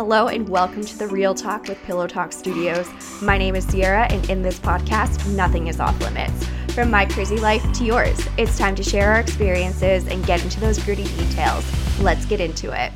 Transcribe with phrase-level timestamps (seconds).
[0.00, 2.88] Hello and welcome to the Real Talk with Pillow Talk Studios.
[3.20, 6.46] My name is Cierra, and in this podcast, nothing is off limits.
[6.74, 10.58] From my crazy life to yours, it's time to share our experiences and get into
[10.58, 11.66] those gritty details.
[12.00, 12.92] Let's get into it.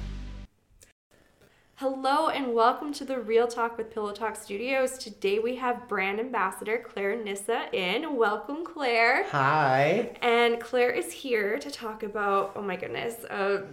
[1.74, 4.96] Hello and welcome to the Real Talk with Pillow Talk Studios.
[4.96, 8.16] Today we have brand ambassador Claire Nyssa in.
[8.16, 9.24] Welcome, Claire.
[9.28, 10.16] Hi.
[10.22, 13.64] And Claire is here to talk about, oh my goodness, a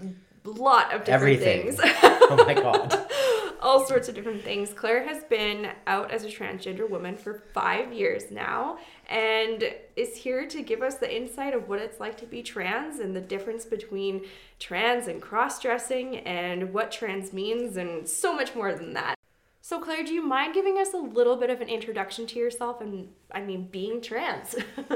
[0.50, 1.76] lot of different Everything.
[1.76, 1.80] things.
[2.04, 3.08] Oh my god.
[3.62, 4.74] all sorts of different things.
[4.74, 9.64] Claire has been out as a transgender woman for five years now and
[9.96, 13.16] is here to give us the insight of what it's like to be trans and
[13.16, 14.26] the difference between
[14.60, 19.16] trans and cross dressing and what trans means and so much more than that.
[19.64, 22.82] So, Claire, do you mind giving us a little bit of an introduction to yourself
[22.82, 24.56] and, I mean, being trans?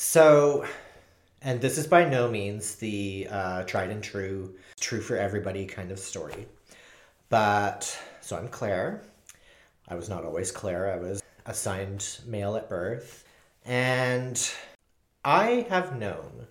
[0.00, 0.64] So,
[1.42, 5.90] and this is by no means the uh, tried and true, true for everybody kind
[5.90, 6.46] of story.
[7.28, 9.02] But, so I'm Claire.
[9.88, 13.24] I was not always Claire, I was assigned male at birth.
[13.64, 14.50] And
[15.24, 16.46] I have known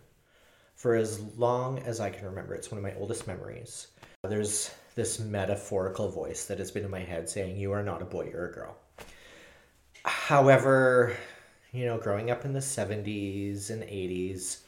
[0.77, 3.87] for as long as I can remember, it's one of my oldest memories.
[4.23, 8.05] There's this metaphorical voice that has been in my head saying, You are not a
[8.05, 8.77] boy, you're a girl.
[10.05, 11.17] However,
[11.71, 14.59] you know, growing up in the 70s and 80s,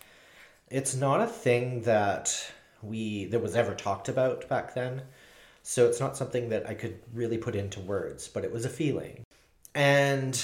[0.70, 5.02] it's not a thing that we that was ever talked about back then.
[5.64, 8.70] So it's not something that I could really put into words, but it was a
[8.70, 9.24] feeling.
[9.76, 10.44] And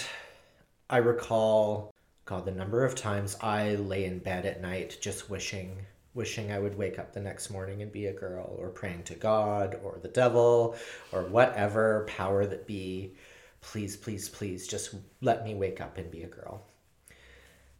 [0.90, 1.94] I recall
[2.26, 6.60] God, the number of times I lay in bed at night just wishing wishing I
[6.60, 10.00] would wake up the next morning and be a girl or praying to God or
[10.02, 10.76] the devil
[11.12, 13.14] or whatever power that be
[13.62, 16.64] please please please just let me wake up and be a girl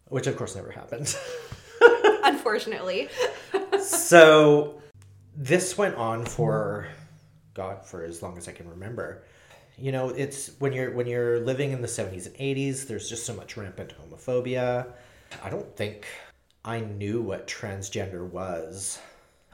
[0.10, 1.16] which of course never happened
[2.34, 3.10] Unfortunately.
[3.80, 4.82] so
[5.38, 6.88] this went on for
[7.54, 9.24] god for as long as i can remember.
[9.78, 13.26] You know it's when you're when you're living in the 70s and 80s there's just
[13.26, 14.88] so much rampant homophobia.
[15.44, 16.08] I don't think
[16.64, 19.00] i knew what transgender was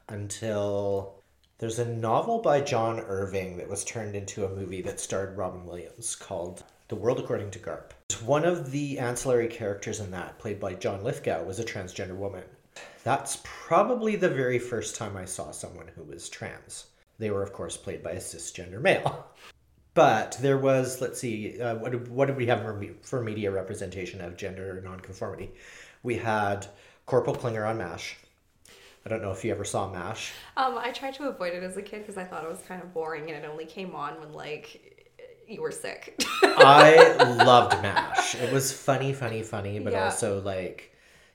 [0.07, 1.15] until
[1.57, 5.65] there's a novel by john irving that was turned into a movie that starred robin
[5.65, 7.91] williams called the world according to garp.
[8.25, 12.43] One of the ancillary characters in that played by john lithgow was a transgender woman
[13.03, 16.85] that's probably the very first time i saw someone who was trans.
[17.19, 19.27] They were of course played by a cisgender male.
[19.93, 23.21] But there was let's see uh, what, did, what did we have for, me- for
[23.21, 25.51] media representation of gender nonconformity?
[26.01, 26.65] We had
[27.05, 28.15] corporal klinger on mash.
[29.05, 30.31] I don't know if you ever saw mash.
[30.55, 32.81] Um, I tried to avoid it as a kid because I thought it was kind
[32.81, 36.23] of boring and it only came on when, like, you were sick.
[36.43, 37.13] i
[37.45, 38.35] loved mash.
[38.35, 40.05] It was funny funny funny but Yeah.
[40.05, 40.90] also like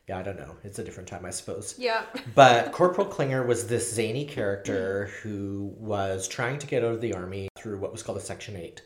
[0.09, 2.05] yeah i don't know it's a different time i suppose yeah.
[2.35, 7.15] But Corporal Klinger was this zany character who was trying to get out of the
[7.15, 8.83] army through what was called a Section 8.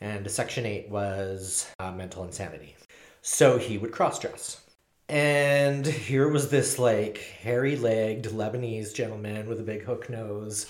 [0.00, 2.76] And a Section 8 was uh, mental insanity.
[3.20, 4.60] So he would cross dress.
[5.08, 10.66] And here was this like hairy legged Lebanese gentleman with a big hook nose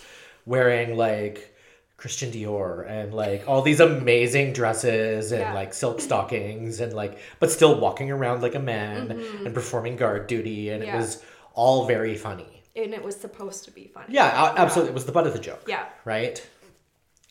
[0.46, 1.54] wearing like
[1.98, 5.52] Christian Dior and like all these amazing dresses and Yeah.
[5.52, 9.10] like silk stockings and like, but still walking around like a man
[9.44, 10.70] and performing guard duty.
[10.70, 10.88] And Mm-hmm.
[10.88, 10.94] Yeah.
[10.94, 11.22] it was
[11.54, 12.62] all very funny.
[12.76, 14.14] And it was supposed to be funny.
[14.14, 14.92] Yeah, a- absolutely.
[14.92, 15.64] It was the butt of the joke.
[15.66, 15.86] Yeah.
[16.04, 16.44] Right?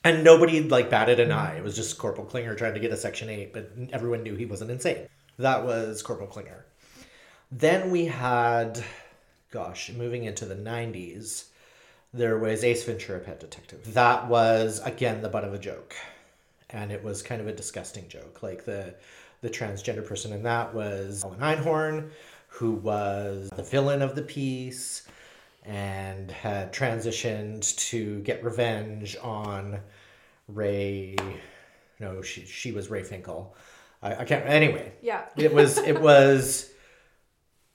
[0.04, 1.56] And nobody like batted an eye.
[1.58, 4.46] It was just Corporal Klinger trying to get a Section 8, but everyone knew he
[4.46, 5.08] wasn't insane.
[5.40, 6.66] That was Corporal Klinger.
[7.52, 8.84] Then we had,
[9.52, 11.46] gosh, moving into the 90s,
[12.18, 13.94] there was Ace Ventura Pet Detective.
[13.94, 15.96] That was, again, the butt of a joke.
[16.70, 18.44] And it was kind of a disgusting joke.
[18.44, 18.96] Like the,
[19.42, 22.10] the transgender person in that was Ellen Einhorn,
[22.48, 25.08] who was the villain of the piece
[25.64, 29.80] and had transitioned to get revenge on
[30.48, 31.16] Ray.
[32.00, 33.56] No, she she was Ray Finkel.
[34.02, 34.46] I, I can't.
[34.46, 35.26] Anyway, Yeah.
[35.36, 36.70] it was it was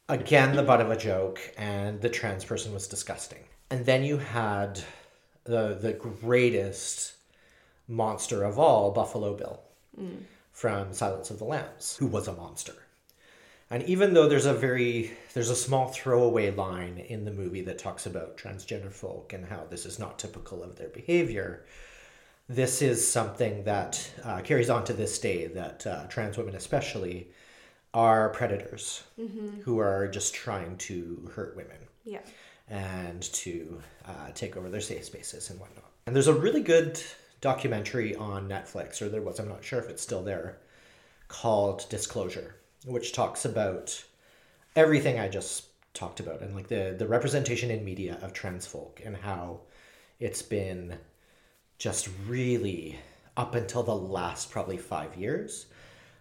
[0.08, 3.44] again the butt of a joke, and the trans person was disgusting.
[3.72, 4.84] And then you had
[5.44, 7.14] the the greatest
[7.88, 9.60] monster of all, Buffalo Bill,
[10.52, 12.74] from Silence of the Lambs, who was a monster.
[13.70, 17.78] And even though there's a very there's a small throwaway line in the movie that
[17.78, 21.64] talks about transgender folk and how this is not typical of their behavior,
[22.50, 27.28] this is something that uh, carries on to this day that uh, trans women especially
[27.94, 29.02] are predators
[29.64, 32.20] who are just trying to hurt women Yeah.
[32.72, 35.90] And to uh, take over their safe spaces and whatnot.
[36.06, 36.98] And there's a really good
[37.42, 40.58] documentary on Netflix, or there was, I'm not sure if it's still there,
[41.28, 44.02] called Disclosure, which talks about
[44.74, 49.02] everything I just talked about and like the, the representation in media of trans folk
[49.04, 49.60] and how
[50.18, 50.96] it's been
[51.78, 52.98] just really,
[53.36, 55.66] up until the last probably five years,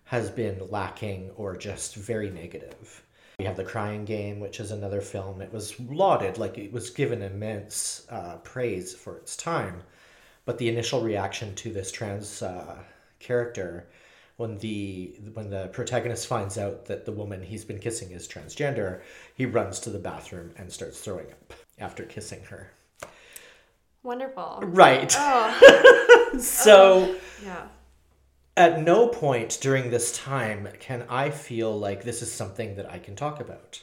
[0.03, 3.03] has been lacking or just very negative.
[3.41, 5.41] We have The Crying Game, which is another film.
[5.41, 9.81] It was lauded, like it was given immense uh, praise for its time.
[10.45, 12.77] But the initial reaction to this trans uh,
[13.17, 13.87] character,
[14.37, 19.01] when the when the protagonist finds out that the woman he's been kissing is transgender,
[19.33, 22.69] he runs to the bathroom and starts throwing up after kissing her.
[24.03, 24.59] Wonderful.
[24.61, 25.15] Right.
[25.17, 27.63] Oh, So yeah.
[28.57, 32.99] At no point during this time can I feel like this is something that I
[32.99, 33.81] can talk about.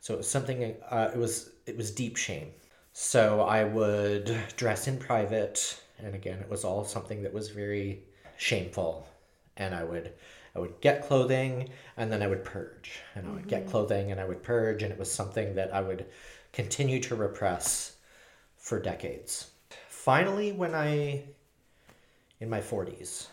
[0.00, 0.74] So it was something.
[0.90, 2.50] Uh, it was it was deep shame.
[2.92, 8.04] So I would dress in private, and again, it was all something that was very
[8.36, 9.06] shameful.
[9.56, 10.12] And I would
[10.56, 14.20] I would get clothing, and then I would purge, and I would get clothing, and
[14.20, 16.06] I would purge, and it was something that I would
[16.52, 17.96] continue to repress
[18.56, 19.50] for decades.
[19.88, 21.24] Finally, when I
[22.40, 23.28] in my 40s,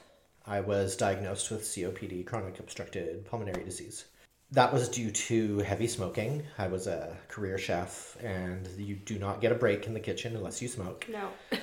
[0.46, 4.06] I was diagnosed with COPD, chronic obstructed pulmonary disease.
[4.52, 6.44] That was due to heavy smoking.
[6.58, 10.36] I was a career chef, and you do not get a break in the kitchen
[10.36, 11.06] unless you smoke.
[11.08, 11.30] No.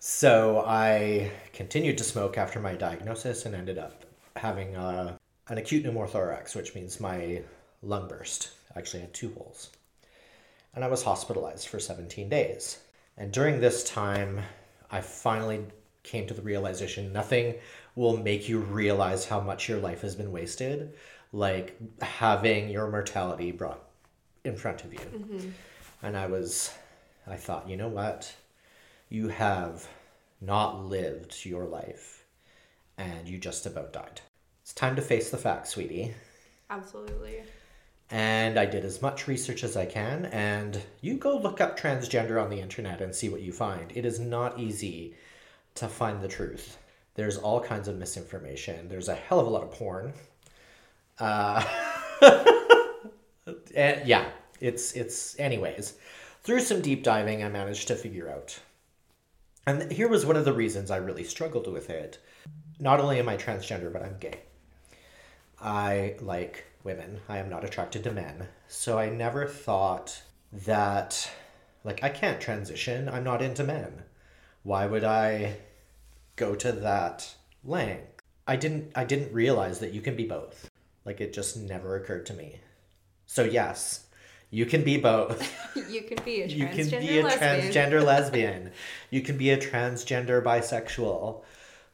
[0.00, 4.04] So I continued to smoke after my diagnosis and ended up
[4.36, 5.16] having uh,
[5.48, 7.42] an acute pneumothorax, which means my
[7.82, 8.50] lung burst.
[8.74, 9.70] I actually had two holes.
[10.74, 12.78] And I was hospitalized for 17 days.
[13.16, 14.40] And during this time,
[14.88, 15.64] I finally
[16.08, 17.54] came to the realization nothing
[17.94, 20.94] will make you realize how much your life has been wasted,
[21.32, 23.82] like having your mortality brought
[24.44, 25.00] in front of you.
[25.00, 25.48] Mm-hmm.
[26.02, 26.72] And I was,
[27.26, 28.34] I thought, you know what?
[29.08, 29.88] you have
[30.40, 32.24] not lived your life
[32.96, 34.20] and you just about died.
[34.62, 36.14] It's time to face the facts, sweetie.
[36.68, 37.42] Absolutely.
[38.10, 42.42] And I did as much research as I can, and you go look up transgender
[42.42, 43.92] on the internet and see what you find.
[43.94, 45.14] It is not easy
[45.78, 46.78] to find the truth.
[47.14, 48.88] There's all kinds of misinformation.
[48.88, 50.12] There's a hell of a lot of porn.
[51.18, 51.64] Uh,
[53.74, 54.28] and yeah,
[54.60, 55.94] it's it's anyways.
[56.42, 58.58] Through some deep diving, I managed to figure out
[59.68, 62.18] and here was one of the reasons I really struggled with it.
[62.80, 64.40] Not only am I transgender, but I'm gay.
[65.60, 67.20] I like women.
[67.28, 68.48] I am not attracted to men.
[68.66, 70.22] So I never thought
[70.64, 71.30] that,
[71.84, 73.10] like, I can't transition.
[73.10, 74.04] I'm not into men.
[74.62, 75.58] Why would I
[76.38, 78.22] go to that length?
[78.46, 78.92] I didn't.
[78.94, 80.70] I didn't realize that you can be both.
[81.04, 82.60] Like it just never occurred to me.
[83.26, 84.06] So yes,
[84.50, 85.40] you can be both.
[85.88, 87.72] You can be a transgender You can be a lesbian.
[87.72, 88.70] transgender lesbian.
[89.10, 91.42] You can be a transgender bisexual.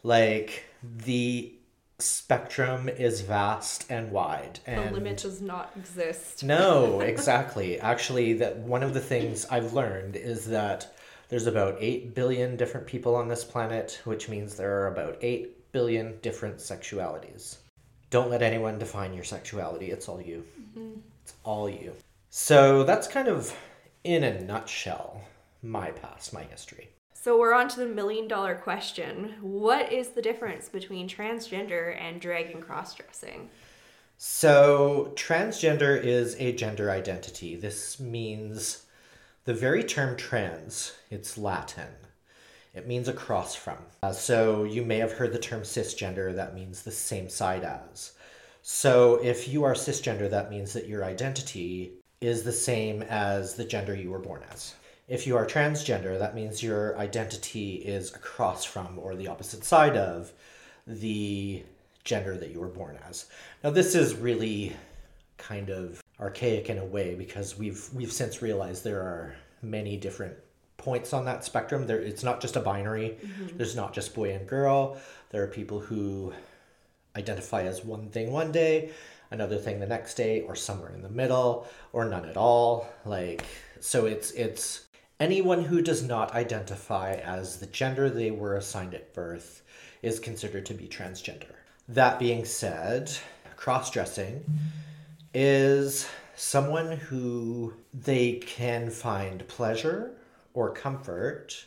[0.03, 1.55] Like the
[1.99, 6.43] spectrum is vast and wide The limit does not exist.
[6.45, 7.79] no, exactly.
[7.81, 10.93] Actually, that one of the things I've learned is that
[11.29, 15.73] there's about 8 billion different people on this planet, which means there are about 8
[15.73, 17.57] billion different sexualities.
[18.11, 19.91] Don't let anyone define your sexuality.
[19.91, 20.45] It's all you.
[20.61, 21.01] Mm-hmm.
[21.23, 21.93] It's all you.
[22.31, 23.57] So that's kind of,
[24.05, 25.23] in a nutshell,
[25.63, 26.91] my past, my history.
[27.15, 29.35] So we're on to the million dollar question.
[29.41, 33.49] What is the difference between transgender and drag and cross dressing?
[34.17, 37.57] So, transgender is a gender identity.
[37.57, 38.84] This means
[39.45, 41.89] the very term trans, it's Latin.
[42.75, 43.79] It means across from.
[44.03, 48.13] Uh, so, you may have heard the term cisgender, that means the same side as.
[48.63, 53.65] So, if you are cisgender, that means that your identity is the same as the
[53.65, 54.75] gender you were born as.
[55.07, 59.97] If you are transgender, that means your identity is across from or the opposite side
[59.97, 60.33] of
[60.87, 61.63] the
[62.05, 63.27] gender that you were born as.
[63.63, 64.75] Now, this is really
[65.37, 70.37] kind of archaic in a way because we've we've since realized there are many different
[70.77, 71.87] points on that spectrum.
[71.87, 73.17] There, it's not just a binary.
[73.21, 73.57] Mm-hmm.
[73.57, 74.99] There's not just boy and girl.
[75.31, 76.33] There are people who
[77.17, 78.91] identify as one thing one day,
[79.31, 82.89] another thing the next day, or somewhere in the middle, or none at all.
[83.05, 83.45] Like
[83.81, 84.87] so, it's it's
[85.19, 89.63] anyone who does not identify as the gender they were assigned at birth
[90.03, 91.55] is considered to be transgender.
[91.89, 93.11] That being said,
[93.57, 94.67] cross dressing mm-hmm.
[95.35, 100.13] Is someone who they can find pleasure
[100.55, 101.67] or comfort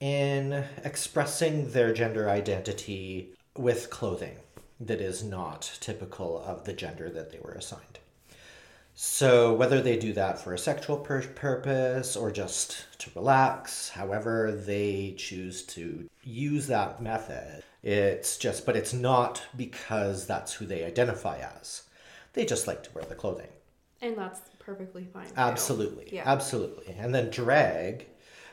[0.00, 4.36] in expressing their gender identity with clothing
[4.80, 7.98] that is not typical of the gender that they were assigned.
[8.98, 14.52] So, whether they do that for a sexual pur- purpose or just to relax, however
[14.52, 20.82] they choose to use that method, it's just, but it's not because that's who they
[20.82, 21.82] identify as.
[22.36, 23.48] They just like to wear the clothing.
[24.02, 25.26] And that's perfectly fine.
[25.38, 26.10] Absolutely.
[26.12, 26.22] Yeah.
[26.26, 26.94] Absolutely.
[26.98, 28.06] And then drag.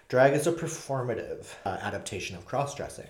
[0.07, 3.09] Drag is a performative uh, adaptation of cross dressing.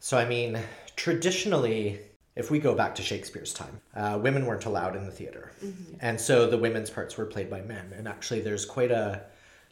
[0.00, 0.58] So, I mean,
[0.94, 2.00] traditionally,
[2.36, 5.52] if we go back to Shakespeare's time, uh, women weren't allowed in the theater.
[5.64, 5.94] Mm-hmm.
[6.00, 7.90] And so the women's parts were played by men.
[7.96, 9.22] And actually, there's quite a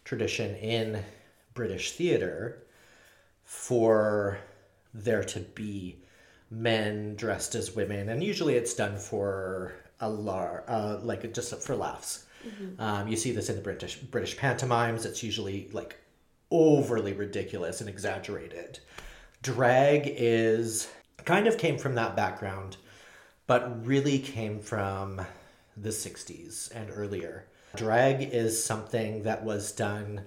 [0.04, 1.04] tradition in
[1.52, 2.62] British theater
[3.44, 4.38] for
[4.94, 5.98] there to be
[6.50, 8.08] men dressed as women.
[8.08, 12.26] And usually it's done for a lar- uh, like just for laughs.
[12.46, 12.80] Mm-hmm.
[12.80, 15.06] Um, you see this in the British British pantomimes.
[15.06, 15.96] It's usually like
[16.50, 18.78] overly ridiculous and exaggerated.
[19.42, 20.88] Drag is
[21.24, 22.76] kind of came from that background,
[23.46, 25.20] but really came from
[25.76, 27.46] the 60s and earlier.
[27.74, 30.22] Drag is something that was done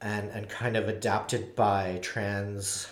[0.00, 2.88] and, and kind of adapted by trans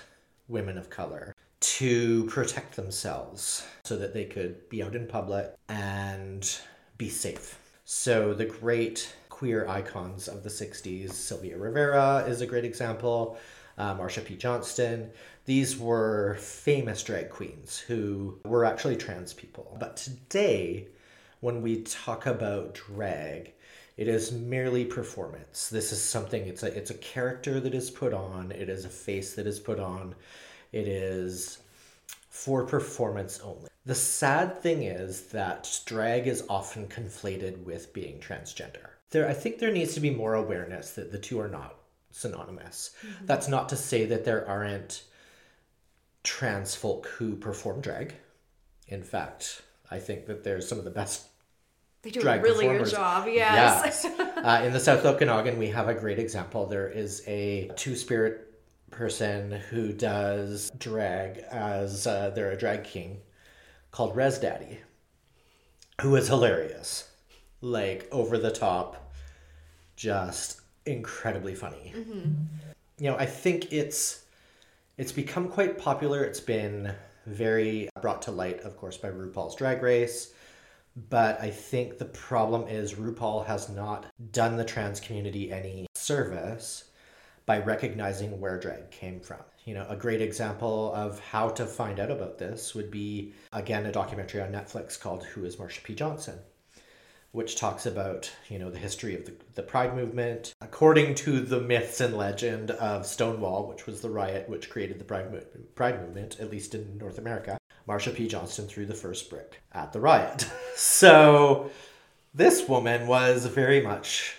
[0.49, 1.35] women of color
[1.67, 6.59] to protect themselves so that they could be out in public and
[6.97, 7.59] be safe.
[7.85, 13.37] So the great queer icons of the 60s, Sylvia Rivera is a great example,
[13.79, 14.37] uh, Marsha P.
[14.37, 15.11] Johnston.
[15.45, 19.77] These were famous drag queens who were actually trans people.
[19.81, 20.87] But today,
[21.41, 23.55] when we talk about drag,
[23.97, 25.69] it is merely performance.
[25.69, 28.91] This is something it's a it's a character that is put on, it is a
[28.91, 30.15] face that is put on.
[30.73, 31.59] It is
[32.29, 33.69] for performance only.
[33.87, 38.89] The sad thing is that drag is often conflated with being transgender.
[39.11, 41.77] There I think there needs to be more awareness that the two are not
[42.11, 42.95] synonymous.
[43.07, 43.27] Mm-hmm.
[43.27, 45.05] That's not to say that there aren't
[46.25, 48.15] trans folk who perform drag.
[48.89, 51.29] In fact, I think that there's some of the best
[52.03, 54.05] they do a really good job, yes.
[54.05, 54.21] yes.
[54.21, 56.67] uh, in the South Okanagan, we have a great example.
[56.67, 58.46] There is a two spirit
[58.91, 63.21] person who does drag as uh, they're a drag king
[63.91, 64.79] called Res Daddy,
[66.01, 67.11] who is hilarious,
[67.61, 69.13] like over the top,
[69.97, 71.93] just incredibly funny.
[71.97, 72.33] Mm-hmm.
[72.99, 74.25] You know, I think it's
[74.99, 76.25] it's become quite popular.
[76.25, 76.95] It's been
[77.27, 80.33] very brought to light, of course, by RuPaul's Drag Race.
[81.11, 86.85] But I think the problem is RuPaul has not done the trans community any service
[87.47, 89.41] by recognizing where drag came from.
[89.65, 93.87] You know, a great example of how to find out about this would be, again,
[93.87, 95.95] a documentary on Netflix called Who is Marsha P.
[95.95, 96.39] Johnson?
[97.37, 101.61] which talks about you know the history of the, the pride movement according to the
[101.61, 106.41] myths and legend of stonewall which was the riot which created the pride, pride movement
[106.41, 110.51] at least in north america marsha p johnston threw the first brick at the riot
[110.77, 111.71] so
[112.33, 114.37] this woman was very much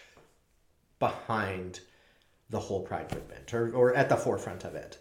[0.97, 1.81] behind
[2.49, 4.97] the whole pride movement or, or at the forefront of it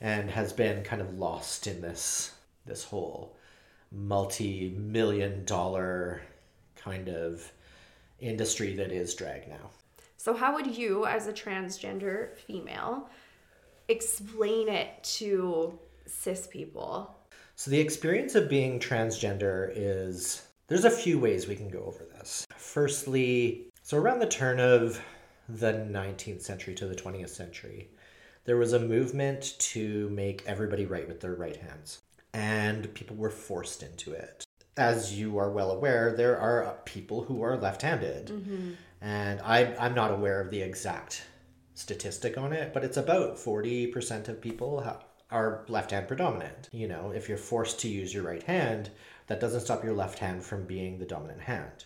[0.00, 2.32] and has been kind of lost in this
[2.66, 3.36] this whole
[3.92, 6.20] multi-million dollar
[6.74, 7.52] kind of
[8.20, 9.70] industry that is drag now.
[10.16, 13.08] So, how would you, as a transgender female,
[13.88, 17.16] explain it to cis people?
[17.54, 22.04] So, the experience of being transgender is there's a few ways we can go over
[22.04, 22.44] this.
[22.56, 25.00] Firstly, so around the turn of
[25.48, 27.90] the 19th century to the 20th century,
[28.44, 32.00] there was a movement to make everybody write with their right hands,
[32.32, 37.42] and people were forced into it as you are well aware, there are people who
[37.42, 38.72] are left-handed, mm-hmm.
[39.00, 41.24] and I I'm not aware of the exact
[41.74, 44.84] statistic on it, but it's about forty percent of people
[45.30, 46.68] are left-hand predominant.
[46.72, 48.90] You know, if you're forced to use your right hand,
[49.28, 51.84] that doesn't stop your left hand from being the dominant hand.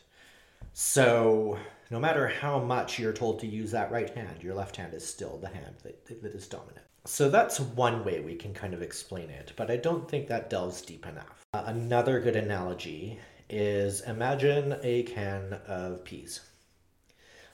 [0.73, 1.59] So,
[1.91, 5.07] no matter how much you're told to use that right hand, your left hand is
[5.07, 6.87] still the hand that, that is dominant.
[7.07, 10.51] So that's one way we can kind of explain it, but I don't think that
[10.51, 11.45] delves deep enough.
[11.53, 13.19] Uh, another good analogy
[13.49, 16.41] is imagine a can of peas.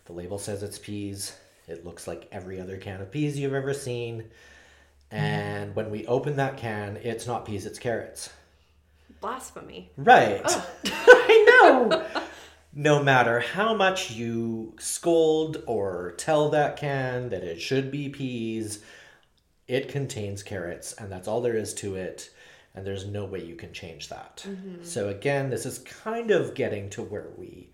[0.04, 1.34] The label says it's peas.
[1.68, 4.24] It looks like every other can of peas you've ever seen.
[5.10, 8.30] And when we open that can, it's not peas, it's carrots.
[9.20, 9.90] Blasphemy.
[9.96, 10.42] Right.
[10.44, 10.66] Oh.
[10.84, 12.06] I know.
[12.78, 18.80] No matter how much you scold or tell that can that it should be peas,
[19.66, 22.30] it contains carrots, and that's all there is to it.
[22.74, 24.44] And there's no way you can change that.
[24.46, 24.84] Mm-hmm.
[24.84, 27.70] So again, this is kind of getting to where we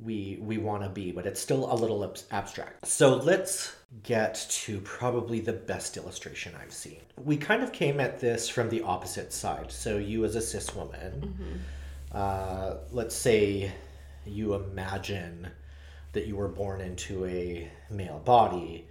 [0.00, 2.86] we we want to be, but it's still a little ab- abstract.
[2.86, 3.74] So let's
[4.04, 7.00] get to probably the best illustration I've seen.
[7.16, 9.72] We kind of came at this from the opposite side.
[9.72, 11.56] So you as a cis woman, mm-hmm.
[12.12, 13.72] uh, let's say
[14.26, 15.48] you imagine
[16.12, 18.86] that you were born into a male body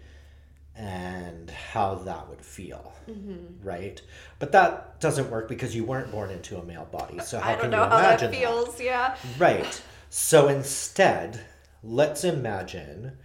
[0.76, 3.66] and how that would feel, mm-hmm.
[3.66, 4.02] right?
[4.40, 7.20] But that doesn't work because you weren't born into a male body.
[7.20, 8.78] So how can you imagine that feels?
[8.78, 8.84] That?
[8.84, 9.16] Yeah.
[9.38, 9.82] Right.
[10.10, 11.42] So instead,
[11.84, 13.18] let's imagine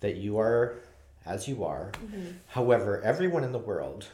[0.00, 0.76] that you are
[1.26, 1.92] as you are.
[2.48, 4.08] However, everyone in the world,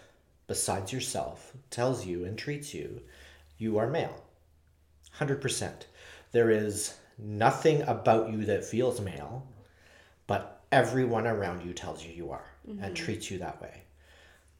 [0.46, 3.02] besides yourself, tells you and treats you,
[3.58, 4.24] you are male.
[5.18, 5.72] 100%.
[6.32, 9.46] There is nothing about you that feels male,
[10.26, 12.94] but everyone around you tells you you are and mm-hmm.
[12.94, 13.82] treats you that way.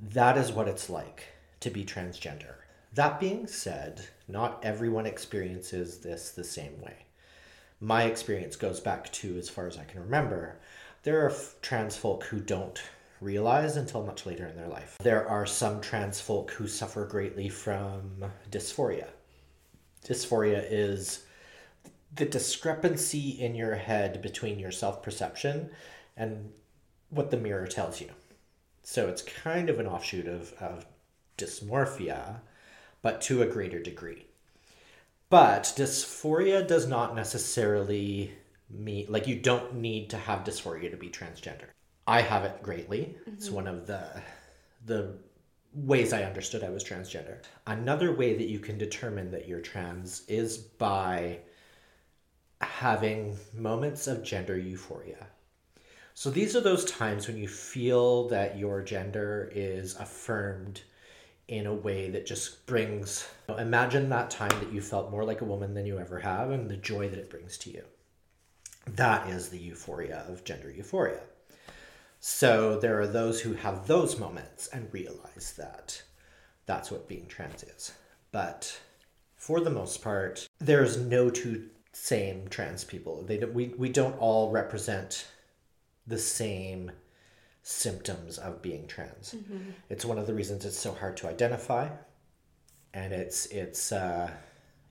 [0.00, 1.24] That is what it's like
[1.60, 2.54] to be transgender.
[2.94, 7.06] That being said, not everyone experiences this the same way.
[7.80, 10.58] My experience goes back to as far as I can remember.
[11.02, 12.80] There are trans folk who don't
[13.20, 14.96] realize until much later in their life.
[15.00, 19.08] There are some trans folk who suffer greatly from dysphoria.
[20.04, 21.24] Dysphoria is
[22.14, 25.70] the discrepancy in your head between your self perception
[26.16, 26.52] and
[27.10, 28.10] what the mirror tells you.
[28.82, 30.86] So it's kind of an offshoot of, of
[31.38, 32.40] dysmorphia,
[33.02, 34.26] but to a greater degree.
[35.28, 38.32] But dysphoria does not necessarily
[38.68, 41.66] mean, like, you don't need to have dysphoria to be transgender.
[42.06, 43.16] I have it greatly.
[43.26, 43.54] It's mm-hmm.
[43.54, 44.04] one of the
[44.86, 45.14] the
[45.72, 47.38] ways I understood I was transgender.
[47.66, 51.38] Another way that you can determine that you're trans is by
[52.60, 55.26] having moments of gender euphoria.
[56.14, 60.82] So these are those times when you feel that your gender is affirmed
[61.48, 65.44] in a way that just brings imagine that time that you felt more like a
[65.46, 67.82] woman than you ever have and the joy that it brings to you.
[68.86, 71.20] That is the euphoria of gender euphoria.
[72.20, 76.02] So there are those who have those moments and realize that
[76.66, 77.92] that's what being trans is.
[78.30, 78.78] But
[79.36, 83.22] for the most part, there's no two same trans people.
[83.22, 85.26] They don't, we, we don't all represent
[86.06, 86.92] the same
[87.62, 89.34] symptoms of being trans.
[89.90, 91.88] It's one of the reasons it's so hard to identify,
[92.94, 94.30] and it's it's uh,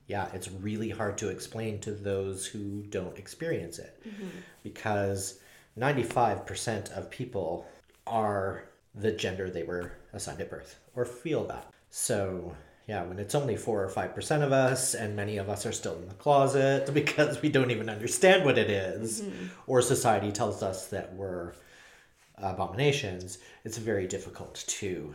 [0.06, 4.00] yeah, it's really hard to explain to those who don't experience it,
[4.62, 5.40] because
[5.76, 7.66] ninety five percent of people
[8.06, 11.70] are the gender they were assigned at birth or feel that.
[11.90, 12.54] So
[12.90, 15.70] yeah, when it's only four or five percent of us, and many of us are
[15.70, 19.46] still in the closet because we don't even understand what it is, mm-hmm.
[19.68, 21.52] or society tells us that we're
[22.38, 25.14] abominations, it's very difficult to,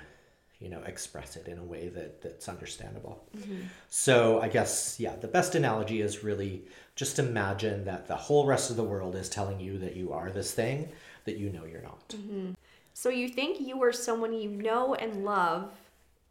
[0.59, 3.27] you know, express it in a way that that's understandable.
[3.37, 3.63] Mm-hmm.
[3.89, 6.63] So I guess yeah, the best analogy is really
[6.95, 10.29] just imagine that the whole rest of the world is telling you that you are
[10.29, 10.87] this thing
[11.25, 12.07] that you know you're not.
[12.07, 12.51] Mm-hmm.
[12.93, 15.73] So you think you or someone you know and love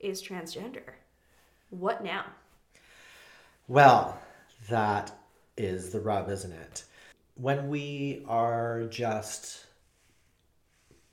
[0.00, 0.94] is transgender.
[1.70, 2.24] What now?
[3.68, 4.20] Well,
[4.68, 5.12] that
[5.56, 6.84] is the rub, isn't it?
[7.36, 9.66] When we are just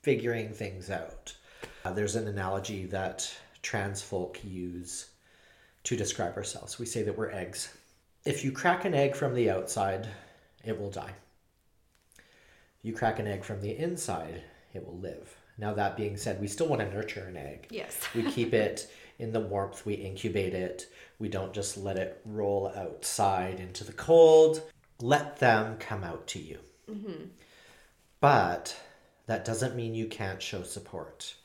[0.02, 1.34] figuring things out,
[1.86, 5.10] uh, there's an analogy that trans folk use
[5.84, 6.80] to describe ourselves.
[6.80, 7.74] We say that we're eggs.
[8.26, 10.08] If you crack an egg from the outside,
[10.64, 11.14] it will die.
[12.18, 15.36] If you crack an egg from the inside, it will live.
[15.58, 17.68] Now, that being said, we still want to nurture an egg.
[17.70, 18.00] Yes.
[18.16, 20.88] we keep it in the warmth, we incubate it.
[21.20, 24.64] We don't just let it roll outside into the cold.
[25.00, 26.58] Let them come out to you.
[26.90, 27.26] Mm-hmm.
[28.20, 28.76] But
[29.28, 31.36] that doesn't mean you can't show support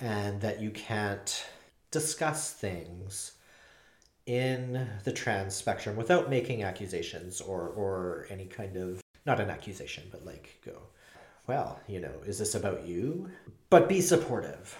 [0.00, 1.46] and that you can't
[1.90, 3.32] discuss things
[4.24, 10.04] in the trans spectrum without making accusations or, or any kind of, not an accusation,
[10.10, 10.78] but like go,
[11.46, 13.30] well, you know, is this about you?
[13.70, 14.76] But be supportive.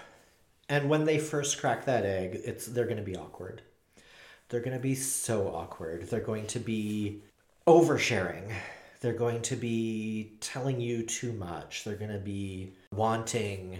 [0.69, 3.63] And when they first crack that egg, it's they're going to be awkward.
[4.49, 6.09] They're going to be so awkward.
[6.09, 7.23] They're going to be
[7.67, 8.53] oversharing.
[9.01, 11.85] They're going to be telling you too much.
[11.85, 13.79] They're going to be wanting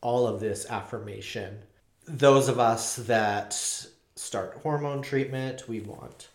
[0.00, 1.58] all of this affirmation.
[2.06, 3.52] Those of us that
[4.14, 6.28] start hormone treatment, we want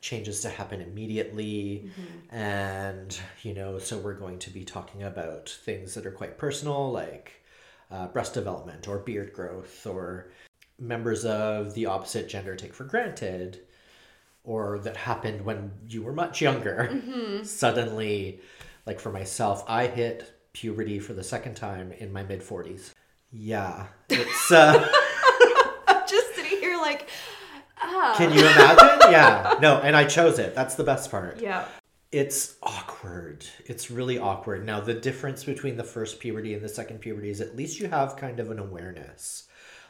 [0.00, 1.90] changes to happen immediately.
[1.90, 2.34] Mm-hmm.
[2.34, 6.90] And, you know, so we're going to be talking about things that are quite personal,
[6.90, 7.39] like
[7.90, 10.30] uh, breast development or beard growth, or
[10.78, 13.60] members of the opposite gender take for granted,
[14.44, 17.00] or that happened when you were much younger.
[17.44, 18.40] Suddenly,
[18.86, 22.92] like for myself, I hit puberty for the second time in my mid 40s.
[23.32, 24.50] Yeah, it's.
[24.50, 24.74] Uh,
[25.86, 27.08] I'm just sitting here like,
[27.80, 28.14] ah.
[28.16, 29.12] can you imagine?
[29.12, 30.54] Yeah, no, and I chose it.
[30.54, 31.40] That's the best part.
[31.40, 31.66] Yeah.
[32.12, 33.46] It's awkward.
[33.66, 34.66] It's really awkward.
[34.66, 37.88] Now, the difference between the first puberty and the second puberty is at least you
[37.88, 39.46] have kind of an awareness.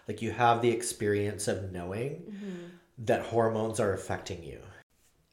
[0.07, 2.67] Like you have the experience of knowing mm-hmm.
[2.99, 4.59] that hormones are affecting you.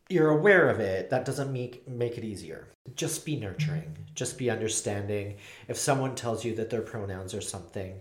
[0.10, 1.10] You're aware of it.
[1.10, 2.70] That doesn't make make it easier.
[2.96, 3.98] Just be nurturing.
[4.16, 5.36] Just be understanding.
[5.68, 8.00] If someone tells you that their pronouns are something,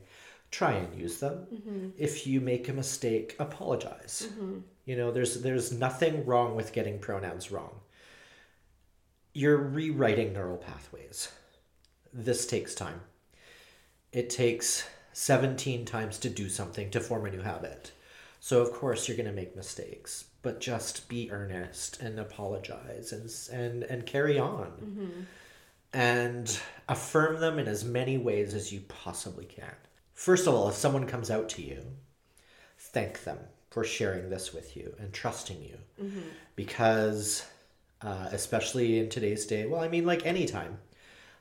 [0.53, 1.47] try and use them.
[1.53, 1.89] Mm-hmm.
[1.99, 4.29] If you make a mistake, apologize.
[4.31, 4.59] Mm-hmm.
[4.85, 7.81] You know, there's there's nothing wrong with getting pronouns wrong
[9.37, 11.31] you're rewriting neural pathways.
[12.13, 13.01] This takes time.
[14.13, 17.93] it takes 17 times to do something to form a new habit.
[18.41, 23.31] So, of course, you're going to make mistakes, but just be earnest and apologize and,
[23.53, 24.67] and, and carry on.
[24.83, 25.21] Mm-hmm.
[25.93, 29.75] And affirm them in as many ways as you possibly can.
[30.15, 31.83] First of all, if someone comes out to you,
[32.79, 33.39] thank them
[33.71, 35.79] for sharing this with you and trusting you.
[36.03, 36.21] Mm-hmm.
[36.55, 37.45] Because,
[38.03, 40.79] uh, especially in today's day, well, I mean, like anytime,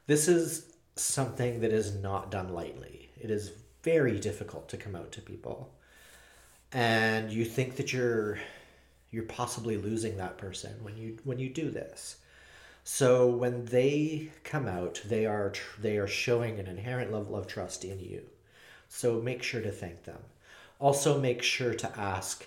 [0.08, 3.10] this is something that is not done lightly.
[3.20, 3.52] It is
[3.84, 5.74] very difficult to come out to people.
[6.72, 8.39] And you think that you're
[9.12, 12.18] you're possibly losing that person when you when you do this.
[12.84, 17.48] So when they come out, they are tr- they are showing an inherent level of
[17.48, 18.24] trust in you.
[18.89, 20.20] So make sure to thank them.
[20.80, 22.46] Also make sure to ask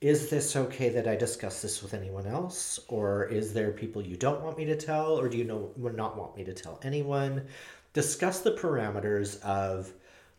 [0.00, 2.78] is this okay that I discuss this with anyone else?
[2.88, 5.18] Or is there people you don't want me to tell?
[5.18, 7.46] Or do you know not want me to tell anyone?
[7.94, 9.92] Discuss the parameters of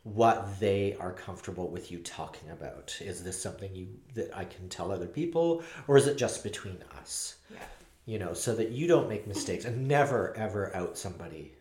[0.04, 2.96] what they are comfortable with you talking about.
[3.02, 5.62] Is this something you that I can tell other people?
[5.88, 7.36] Or is it just between us?
[7.52, 7.60] Yeah.
[8.06, 11.52] You know, so that you don't make mistakes and never ever out somebody.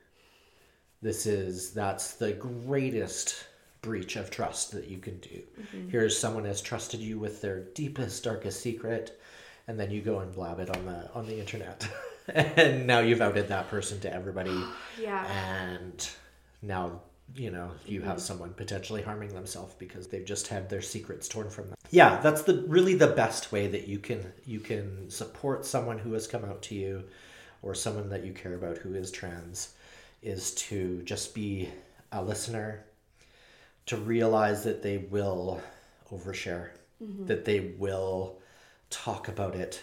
[1.02, 3.44] This is that's the greatest
[3.82, 5.42] breach of trust that you can do.
[5.60, 5.88] Mm-hmm.
[5.90, 9.20] Here's someone has trusted you with their deepest, darkest secret,
[9.66, 11.88] and then you go and blab it on the on the internet.
[12.34, 14.58] and now you've outed that person to everybody.
[15.00, 15.24] Yeah.
[15.28, 16.10] And
[16.60, 17.02] now,
[17.36, 18.18] you know, you have mm-hmm.
[18.18, 21.76] someone potentially harming themselves because they've just had their secrets torn from them.
[21.92, 26.14] Yeah, that's the really the best way that you can you can support someone who
[26.14, 27.04] has come out to you
[27.62, 29.74] or someone that you care about who is trans
[30.20, 31.68] is to just be
[32.10, 32.84] a listener
[33.88, 35.60] to realize that they will
[36.12, 36.68] overshare,
[37.02, 37.26] mm-hmm.
[37.26, 38.38] that they will
[38.90, 39.82] talk about it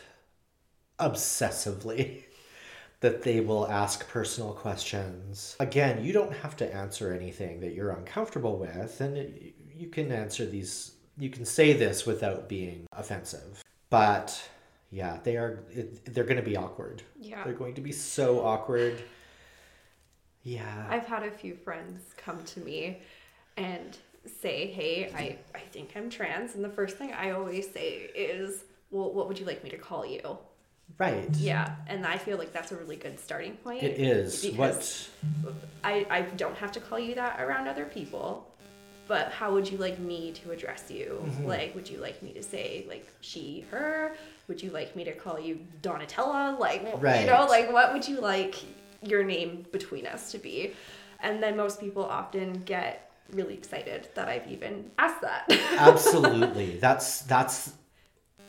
[1.00, 2.24] obsessively,
[3.02, 5.56] that they will ask personal questions.
[5.60, 10.12] Again, you don't have to answer anything that you're uncomfortable with, and it, you can
[10.12, 13.64] answer these, you can say this without being offensive.
[13.90, 14.50] But
[14.92, 17.02] yeah, they are, it, they're going to be awkward.
[17.20, 17.44] Yeah.
[17.44, 19.02] They're going to be so awkward.
[20.44, 20.88] Yeah.
[20.90, 23.00] I've had a few friends come to me
[23.58, 23.98] and
[24.42, 28.64] say, "Hey, I I think I'm trans," and the first thing I always say is,
[28.92, 30.38] "Well, what would you like me to call you?"
[30.98, 31.30] right.
[31.36, 33.84] Yeah, and I feel like that's a really good starting point.
[33.84, 34.46] It is.
[34.56, 35.10] What
[35.84, 38.52] I I don't have to call you that around other people.
[39.08, 41.22] But how would you like me to address you?
[41.24, 41.46] Mm-hmm.
[41.46, 44.16] Like, would you like me to say like she, her?
[44.48, 46.60] Would you like me to call you Donatella?
[46.60, 47.22] Like, right.
[47.22, 48.56] you know, like what would you like
[49.04, 50.74] your name between us to be?
[51.20, 55.46] And then most people often get really excited that I've even asked that.
[55.78, 57.74] absolutely that's that's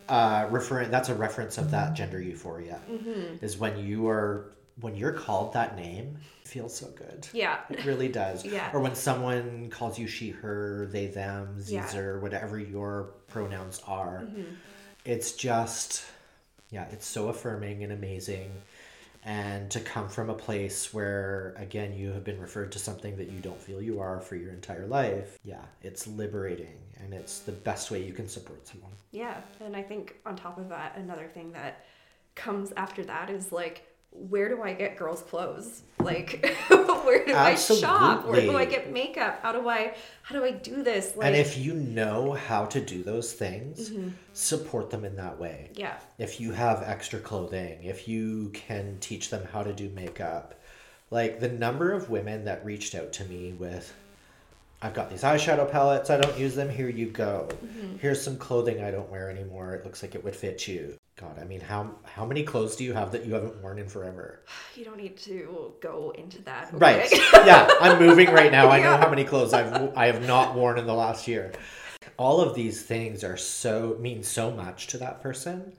[0.09, 3.45] uh referring that's a reference of that gender euphoria Mm-hmm.
[3.45, 7.61] is when you are when you're called that name it feels so good yeah.
[7.71, 8.71] it really does Yeah.
[8.73, 11.85] or when someone calls you she her they them Yeah.
[11.87, 12.21] Mm-hmm.
[12.23, 14.29] whatever your pronouns are
[15.05, 16.05] it's just
[16.71, 18.51] yeah it's so affirming and amazing
[19.27, 23.29] and to come from a place where again you have been referred to something that
[23.31, 27.53] you don't feel you are for your entire life yeah it's liberating and it's the
[27.53, 28.91] best way you can support someone.
[29.13, 31.85] Yeah, and I think on top of that, another thing that
[32.35, 33.87] comes after that is like,
[34.29, 35.83] where do I get girls' clothes?
[35.99, 38.27] Like, where do I shop?
[38.27, 39.41] Where do I get makeup?
[39.43, 41.17] How do I how do I do this?
[41.17, 44.09] Like, and if you know how to do those things Mm-hmm.
[44.33, 49.31] support them in that way yeah, if you have extra clothing, if you can teach
[49.31, 50.55] them how to do makeup.
[51.11, 53.95] Like the number of women that reached out to me with,
[54.83, 57.49] I've got these eyeshadow palettes, I don't use them, here you go.
[58.01, 60.95] Here's some clothing I don't wear anymore, it looks like it would fit you.
[61.17, 63.89] God, I mean, how how many clothes do you have that you haven't worn in
[63.89, 64.43] forever?
[64.75, 66.69] you don't need to go into that.
[66.75, 67.11] Right.
[67.33, 68.69] yeah, I'm moving right now.
[68.69, 71.53] I know how many clothes I've I have not worn in the last year.
[72.19, 75.73] All of these things are so mean so much to that person,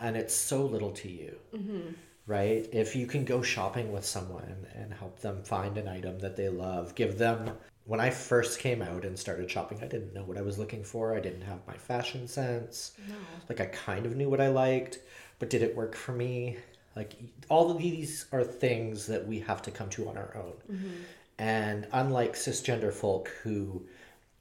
[0.00, 1.36] and it's so little to you.
[1.54, 1.90] Mm-hmm.
[2.26, 2.66] Right?
[2.72, 6.48] If you can go shopping with someone and help them find an item that they
[6.48, 7.50] love, give them.
[7.88, 10.84] When I first came out and started shopping, I didn't know what I was looking
[10.84, 11.16] for.
[11.16, 12.92] I didn't have my fashion sense.
[13.08, 13.14] No.
[13.48, 14.98] Like I kind of knew what I liked,
[15.38, 16.58] but did it work for me?
[16.94, 17.14] Like
[17.48, 20.76] all of these are things that we have to come to on our own.
[20.76, 20.90] Mm-hmm.
[21.38, 23.86] And unlike cisgender folk who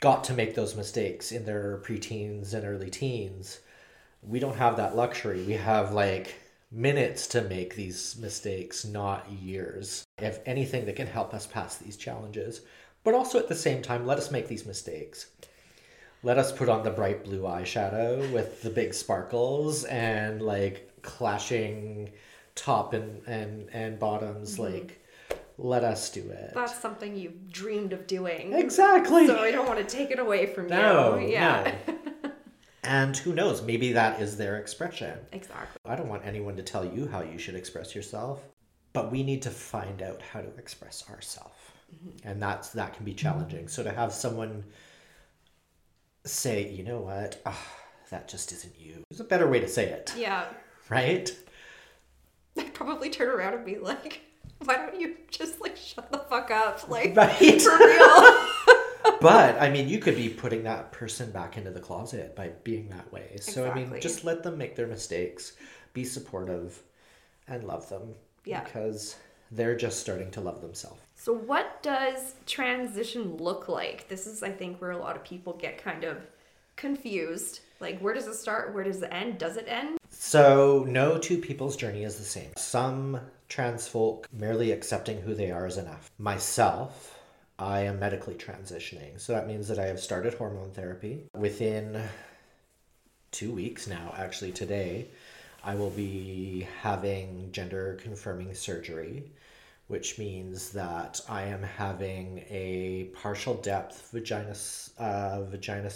[0.02, 3.62] got to make those mistakes in their preteens and early teens,
[4.22, 5.44] we don't have that luxury.
[5.44, 6.36] We have like
[6.70, 10.04] minutes to make these mistakes, not years.
[10.18, 12.60] If anything that can help us pass these challenges,
[13.08, 15.28] but also at the same time, let us make these mistakes.
[16.24, 22.12] Let us put on the bright blue eyeshadow with the big sparkles and like clashing
[22.54, 24.74] top and and and bottoms mm-hmm.
[24.74, 25.02] like
[25.58, 26.52] let us do it.
[26.54, 28.52] That's something you've dreamed of doing.
[28.52, 29.26] exactly.
[29.26, 31.28] So I don't want to take it away from no, you.
[31.32, 31.76] Yeah.
[31.88, 32.32] no.
[32.84, 33.62] and who knows?
[33.62, 35.18] Maybe that is their expression.
[35.32, 35.80] exactly.
[35.86, 38.44] I don't want anyone to tell you how you should express yourself,
[38.92, 41.54] but we need to find out how to express ourselves.
[42.24, 43.68] And that's that can be challenging.
[43.68, 44.64] So to have someone
[46.26, 47.68] say, you know what, Ah,
[48.10, 49.04] that just isn't you.
[49.10, 50.46] There's a better way to say it, Yeah.
[50.90, 51.30] right?
[52.58, 54.22] I'd probably turn around and be like,
[54.64, 56.90] why don't you just like shut the fuck up?
[56.90, 57.62] Like, Right.
[57.62, 58.44] for real.
[59.22, 62.90] But I mean, you could be putting that person back into the closet by being
[62.90, 63.38] that way.
[63.40, 65.54] So I mean, just let them make their mistakes,
[65.94, 66.84] be supportive,
[67.48, 68.14] and love them.
[68.46, 68.64] Yeah.
[68.64, 69.16] Because
[69.50, 71.02] they're just starting to love themselves.
[71.20, 74.08] So, what does transition look like?
[74.08, 76.18] This is, I think, where a lot of people get kind of
[76.76, 77.62] confused.
[77.80, 78.74] Like, where does it start?
[78.74, 79.40] Where does it end?
[79.40, 79.98] Does it end?
[80.12, 82.52] So, no two people's journey is the same.
[82.56, 86.12] Some trans folk merely accepting who they are is enough.
[86.20, 87.20] Myself,
[87.58, 89.20] I am medically transitioning.
[89.20, 91.24] So, that means that I have started hormone therapy.
[91.36, 92.00] Within
[93.32, 95.08] two weeks now, actually, today,
[95.64, 99.32] I will be having gender confirming surgery,
[99.88, 104.56] which means that I am having a partial depth vagina,
[104.98, 105.90] uh, vagina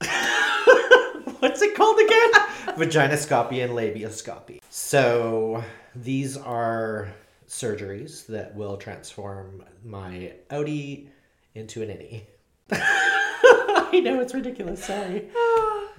[1.40, 2.30] what's it called again?
[2.76, 4.60] Vaginoscopy and labioscopy.
[4.70, 5.62] So
[5.94, 7.08] these are
[7.48, 11.08] surgeries that will transform my outie
[11.54, 12.22] into an innie.
[12.72, 14.84] I know it's ridiculous.
[14.84, 15.28] Sorry.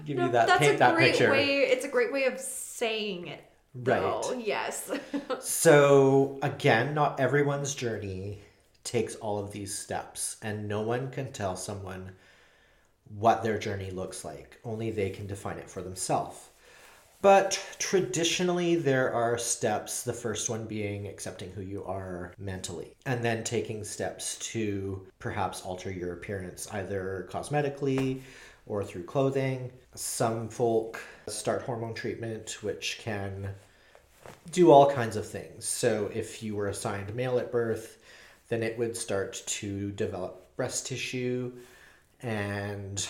[0.06, 0.47] Give you that.
[0.47, 1.32] that's Paint a that great picture.
[1.32, 1.60] way.
[1.60, 3.43] It's a great way of saying it.
[3.75, 4.21] Though.
[4.21, 4.45] Right.
[4.45, 4.91] Yes.
[5.39, 8.41] So again, not everyone's journey
[8.83, 12.12] takes all of these steps, and no one can tell someone
[13.17, 14.59] what their journey looks like.
[14.63, 16.49] Only they can define it for themselves.
[17.21, 20.03] But traditionally, there are steps.
[20.03, 25.62] The first one being accepting who you are mentally, and then taking steps to perhaps
[25.62, 28.21] alter your appearance, either cosmetically
[28.65, 29.71] or through clothing.
[29.95, 33.49] Some folk start hormone treatment, which can
[34.52, 35.65] do all kinds of things.
[35.65, 37.99] So if you were assigned male at birth,
[38.49, 41.52] then it would start to develop breast tissue
[42.21, 43.08] and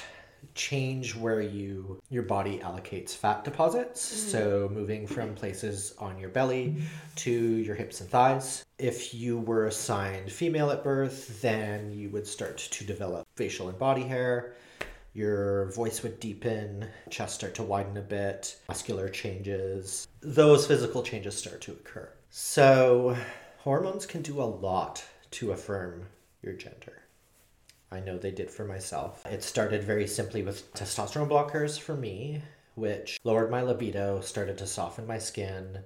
[0.55, 4.29] change where you your body allocates fat deposits mm-hmm.
[4.29, 6.75] so moving from places on your belly
[7.15, 12.27] to your hips and thighs if you were assigned female at birth then you would
[12.27, 14.53] start to develop facial and body hair
[15.13, 20.07] your voice would deepen, chest start to widen a bit, muscular changes.
[20.21, 22.09] Those physical changes start to occur.
[22.29, 23.15] So,
[23.59, 26.07] hormones can do a lot to affirm
[26.41, 27.03] your gender.
[27.91, 29.23] I know they did for myself.
[29.27, 32.41] It started very simply with testosterone blockers for me,
[32.73, 35.79] which lowered my libido, started to soften my skin,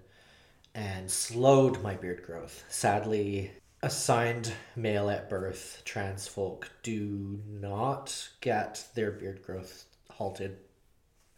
[0.73, 2.63] and slowed my beard growth.
[2.69, 3.51] Sadly,
[3.83, 10.57] assigned male at birth trans folk do not get their beard growth halted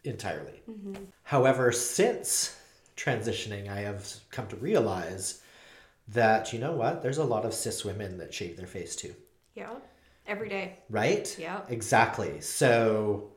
[0.04, 0.62] entirely.
[0.70, 0.94] Mm-hmm.
[1.24, 2.58] However, since
[2.96, 5.42] transitioning, I have come to realize
[6.08, 9.14] that, you know what, there's a lot of cis women that shave their face too,
[9.54, 9.70] yeah.
[10.26, 10.78] Every day.
[10.88, 11.34] right?
[11.38, 11.60] Yeah.
[11.68, 12.40] Exactly.
[12.40, 13.30] So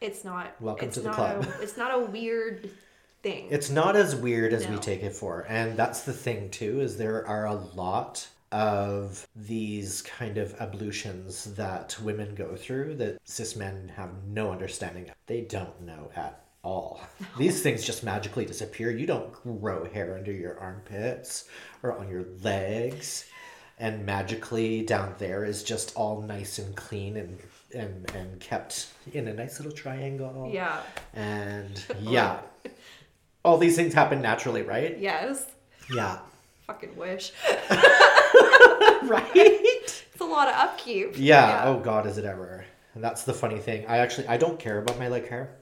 [0.00, 0.60] It's not.
[0.60, 1.44] Welcome it's to the not club.
[1.44, 2.70] A, it's not a weird
[3.22, 3.48] thing.
[3.50, 5.46] It's not as weird as we take it for.
[5.48, 11.54] And that's the thing too, is there are a lot of these kind of ablutions
[11.54, 15.14] that women go through that cis men have no understanding of.
[15.26, 17.00] They don't know at all.
[17.38, 18.90] These things just magically disappear.
[18.90, 21.48] You don't grow hair under your armpits
[21.82, 23.26] or on your legs.
[23.78, 27.38] And magically down there is just all nice and clean and
[27.72, 30.50] and, and kept in a nice little triangle.
[30.52, 30.80] yeah.
[31.14, 32.40] And yeah,
[33.44, 34.98] all these things happen naturally, right?
[34.98, 35.46] Yes.
[35.94, 36.18] Yeah.
[36.66, 37.32] Fucking wish.
[39.14, 39.30] right?
[39.34, 41.14] It's a lot of upkeep.
[41.16, 41.62] Yeah.
[41.64, 42.64] Oh God, is it ever?
[42.94, 43.86] And that's the funny thing.
[43.86, 45.56] I actually I don't care about my leg hair.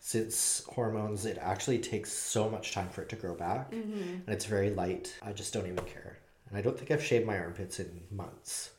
[0.00, 4.00] Since hormones, it actually takes so much time for it to grow back, mm-hmm.
[4.00, 5.14] and it's very light.
[5.22, 8.70] I just don't even care, and I don't think I've shaved my armpits in months.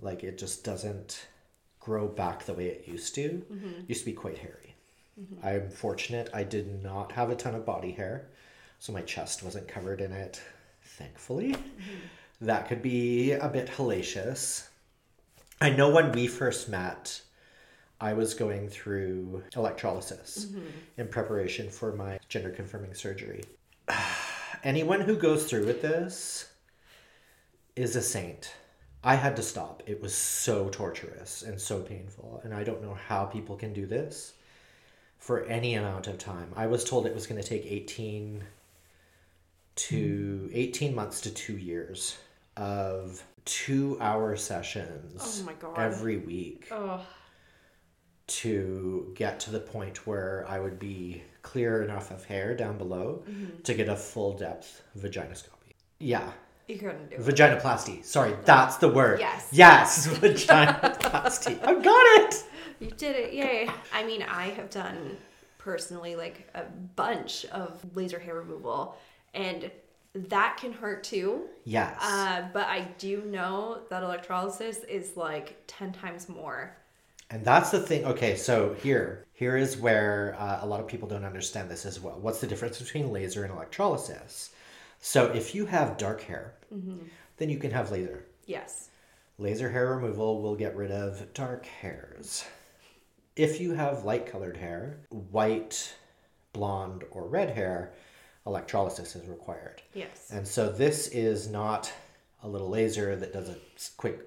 [0.00, 1.26] Like it just doesn't
[1.80, 3.44] grow back the way it used to.
[3.52, 3.82] Mm-hmm.
[3.88, 4.74] Used to be quite hairy.
[5.20, 5.46] Mm-hmm.
[5.46, 8.28] I'm fortunate I did not have a ton of body hair,
[8.78, 10.40] so my chest wasn't covered in it,
[10.82, 11.54] thankfully.
[12.42, 14.66] That could be a bit hellacious.
[15.60, 17.22] I know when we first met,
[18.00, 20.66] I was going through electrolysis mm-hmm.
[20.96, 23.44] in preparation for my gender confirming surgery.
[24.64, 26.52] Anyone who goes through with this
[27.76, 28.52] is a saint.
[29.04, 29.84] I had to stop.
[29.86, 33.86] It was so torturous and so painful, and I don't know how people can do
[33.86, 34.32] this
[35.18, 36.52] for any amount of time.
[36.56, 38.42] I was told it was going to take 18
[39.74, 40.56] to mm-hmm.
[40.56, 42.16] 18 months to 2 years
[42.56, 47.00] of two hour sessions Oh every week Oh,
[48.28, 53.24] to get to the point where I would be clear enough of hair down below
[53.28, 53.62] Mm-hmm.
[53.62, 55.74] to get a full depth vaginoscopy.
[55.98, 56.30] Yeah.
[56.68, 57.20] you couldn't do it.
[57.22, 58.04] Vaginoplasty.
[58.04, 59.18] Sorry, that's the word.
[59.20, 59.48] Yes.
[59.52, 61.62] Yes, vaginoplasty.
[61.64, 62.44] I got it.
[62.80, 63.68] You did it, yay.
[63.92, 65.16] I mean, I have done
[65.58, 66.62] personally like a
[66.96, 68.96] bunch of laser hair removal,
[69.34, 69.70] and
[70.14, 71.48] that can hurt too.
[71.64, 71.96] Yes.
[72.02, 76.76] Uh, but I do know that electrolysis is like 10 times more.
[77.30, 78.04] And that's the thing.
[78.04, 81.98] Okay, so here, here is where uh, a lot of people don't understand this as
[81.98, 82.18] well.
[82.20, 84.50] What's the difference between laser and electrolysis?
[85.00, 86.54] So if you have dark hair,
[87.38, 88.26] then you can have laser.
[88.46, 88.90] Yes.
[89.38, 92.44] Laser hair removal will get rid of dark hairs.
[93.34, 95.94] If you have light colored hair, white,
[96.52, 97.94] blonde, or red hair,
[98.46, 99.82] electrolysis is required.
[99.94, 100.30] Yes.
[100.32, 101.92] And so this is not
[102.42, 103.56] a little laser that does a
[103.96, 104.20] quick.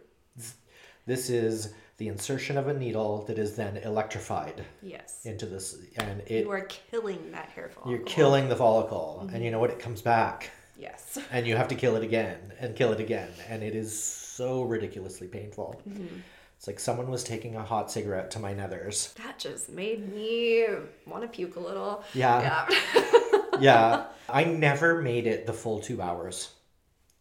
[1.05, 5.21] This is the insertion of a needle that is then electrified Yes.
[5.25, 7.91] into this, and it You are killing that hair follicle.
[7.91, 9.43] you're killing the follicle, and mm-hmm.
[9.43, 9.69] you know what?
[9.69, 11.17] It comes back, Yes.
[11.31, 14.63] and you have to kill it again and kill it again, and it is so
[14.63, 15.79] ridiculously painful.
[15.87, 16.17] Mm-hmm.
[16.57, 19.13] It's like someone was taking a hot cigarette to my nethers.
[19.15, 20.65] That just made me
[21.05, 22.03] want to puke a little.
[22.13, 22.67] Yeah.
[22.95, 23.01] Yeah.
[23.59, 24.05] yeah.
[24.29, 26.51] I never made it the full two hours.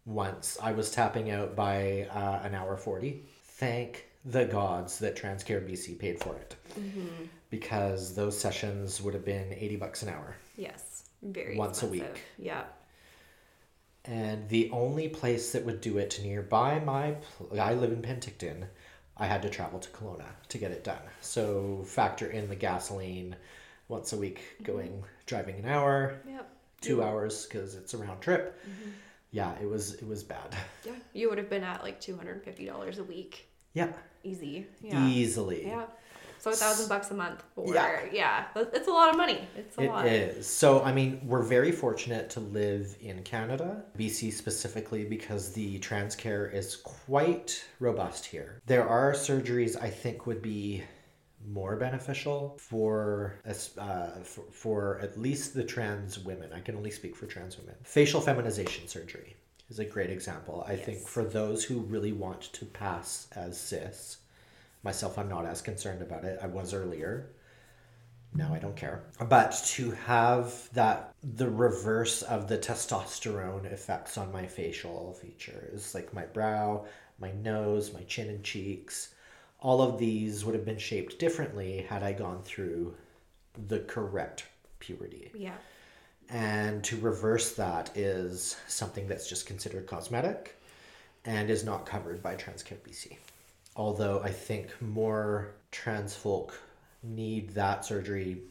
[0.06, 3.22] Once I was tapping out by uh, an hour 40.
[3.44, 6.56] Thank the gods that Transcare BC paid for it.
[7.50, 10.36] Because those sessions would have been 80 bucks an hour.
[10.56, 10.90] yes.
[11.22, 12.22] Very Once a week.
[12.38, 12.64] Yeah.
[14.04, 18.66] And the only place that would do it nearby my, pl- I live in Penticton,
[19.16, 21.00] I had to travel to Kelowna to get it done.
[21.22, 23.36] So factor in the gasoline
[23.88, 24.64] once a week mm-hmm.
[24.64, 26.48] going, driving an hour, Yep.
[26.80, 28.58] two hours because it's a round trip.
[28.62, 28.90] Mm-hmm.
[29.30, 30.54] Yeah, it was it was bad.
[30.84, 30.92] Yeah.
[31.12, 33.48] You would have been at like $250 a week.
[33.72, 33.92] Yeah,
[34.22, 34.66] Easy.
[34.80, 35.06] Yeah.
[35.06, 35.66] easily.
[35.66, 35.86] Yeah.
[36.38, 38.00] So a thousand bucks a month for Yeah.
[38.12, 38.44] yeah.
[38.54, 39.40] It's a lot of money.
[39.56, 40.06] It's a It lot.
[40.06, 40.46] is.
[40.46, 46.14] So, I mean, we're very fortunate to live in Canada, BC specifically, because the trans
[46.14, 48.60] care is quite robust here.
[48.66, 50.82] There are surgeries I think would be
[51.46, 56.52] more beneficial for as- uh, for, for at least the trans women.
[56.52, 57.74] I can only speak for trans women.
[57.82, 59.36] Facial feminization surgery
[59.68, 60.64] is a great example.
[60.66, 64.18] I think for those who really want to pass as cis,
[64.82, 66.38] myself, I'm not as concerned about it.
[66.42, 67.30] I was earlier.
[68.34, 69.04] Now I don't care.
[69.28, 76.12] But to have that, the reverse of the testosterone effects on my facial features, like
[76.12, 76.84] my brow,
[77.20, 79.13] my nose, my chin and cheeks,
[79.64, 82.94] all of these would have been shaped differently had I gone through
[83.66, 84.44] the correct
[84.78, 85.32] puberty.
[85.34, 85.54] Yeah.
[86.28, 90.60] And to reverse that is something that's just considered cosmetic
[91.24, 93.16] and is not covered by Transcare BC.
[93.74, 96.60] Although I think more trans folk
[97.02, 98.42] need that surgery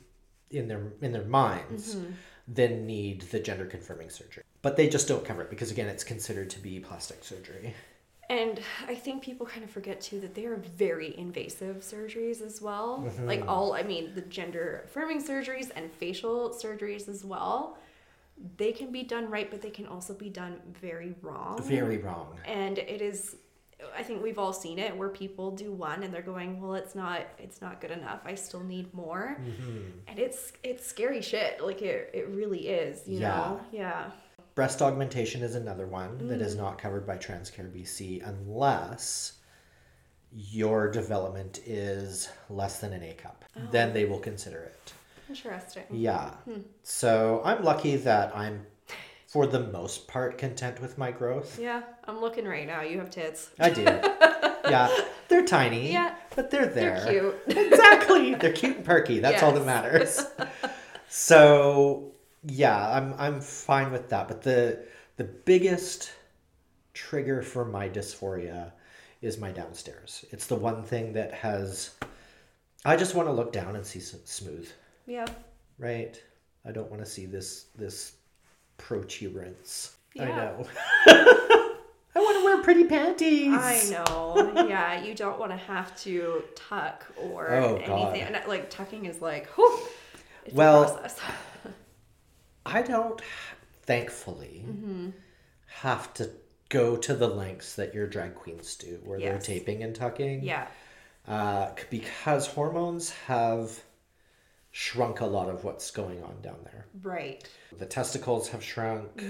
[0.50, 2.12] in their in their minds mm-hmm.
[2.48, 4.44] than need the gender confirming surgery.
[4.64, 7.76] But they just don't cover it because again it's considered to be plastic surgery.
[8.30, 12.62] And I think people kind of forget too that they are very invasive surgeries as
[12.62, 13.04] well.
[13.06, 13.28] Mm-hmm.
[13.28, 17.78] Like all, I mean, the gender affirming surgeries and facial surgeries as well.
[18.58, 21.62] They can be done right, but they can also be done very wrong.
[21.64, 22.38] Very wrong.
[22.46, 23.36] and it is
[23.98, 26.96] i think we've all seen it where people do one and they're going well it's
[26.96, 29.80] not it's not good enough i still need more Mm-hmm.
[30.08, 33.28] and it's it's scary shit like it, it really is you Yeah.
[33.36, 34.12] know yeah
[34.56, 36.60] Breast augmentation is another one that is mm.
[36.60, 39.34] not covered by Transcare BC unless
[40.32, 43.46] your development is less than an A cup.
[43.58, 43.62] Oh.
[43.72, 44.94] Then they will consider it.
[45.30, 46.32] interesting Yeah.
[46.46, 46.62] Hmm.
[46.84, 48.66] So I'm lucky that I'm,
[49.28, 51.60] for the most part, content with my growth.
[51.60, 53.82] yeah i'm looking right now you have tits I do.
[54.70, 54.96] yeah.
[55.28, 55.92] They're tiny.
[55.92, 56.16] Yeah.
[56.36, 57.04] But they're there.
[57.06, 58.36] they're cute exactly.
[58.44, 59.20] They're cute and perky.
[59.20, 60.26] That's all that matters.
[61.10, 62.13] so
[62.46, 64.28] yeah, I'm I'm fine with that.
[64.28, 64.86] But the
[65.18, 66.12] the biggest
[66.94, 68.72] trigger for my dysphoria
[69.22, 70.26] is my downstairs.
[70.32, 71.92] It's the one thing that has
[72.86, 74.70] I just want to look down and see smooth,
[75.08, 75.26] yeah
[75.80, 76.22] right?
[76.66, 78.14] I don't want to see this this
[78.78, 79.96] protuberance.
[80.20, 80.68] I know.
[82.16, 83.52] I want to wear pretty panties.
[83.54, 88.18] i know yeah you don't want to have to tuck or Oh, anything God.
[88.36, 89.80] and like tucking is like whew,
[90.46, 91.20] it's Well, a process
[92.66, 93.22] I don't,
[93.84, 95.10] thankfully, Mm-hmm.
[95.68, 96.30] have to
[96.70, 100.44] go to the lengths that your drag queens do, where they're taping and tucking.
[100.44, 100.68] yeah
[101.28, 103.82] Uh, because hormones have
[104.72, 106.86] shrunk a lot of what's going on down there.
[107.02, 107.48] Right.
[107.78, 109.24] The testicles have shrunk,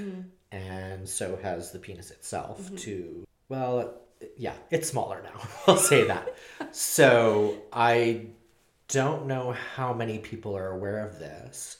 [0.51, 2.73] and so has the penis itself.
[2.77, 3.95] To well,
[4.37, 5.41] yeah, it's smaller now.
[5.67, 6.33] I'll say that.
[6.71, 8.27] so I
[8.87, 11.77] don't know how many people are aware of this,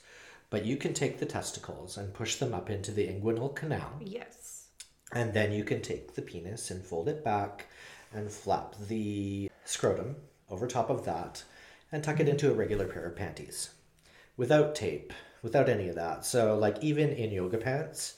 [0.54, 3.90] but you can take the testicles and push them up into the inguinal canal.
[4.00, 4.68] Yes.
[5.10, 7.66] And then you can take the penis and fold it back
[8.12, 10.14] and flap the scrotum
[10.48, 11.42] over top of that
[11.90, 13.70] and tuck it into a regular pair of panties
[14.36, 16.24] without tape, without any of that.
[16.24, 18.14] So, like, even in yoga pants,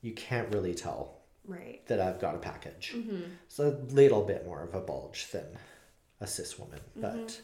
[0.00, 1.80] you can't really tell Right.
[1.86, 2.92] that I've got a package.
[2.92, 3.22] Mm-hmm.
[3.46, 5.46] It's a little bit more of a bulge than
[6.20, 7.42] a cis woman, but mm-hmm.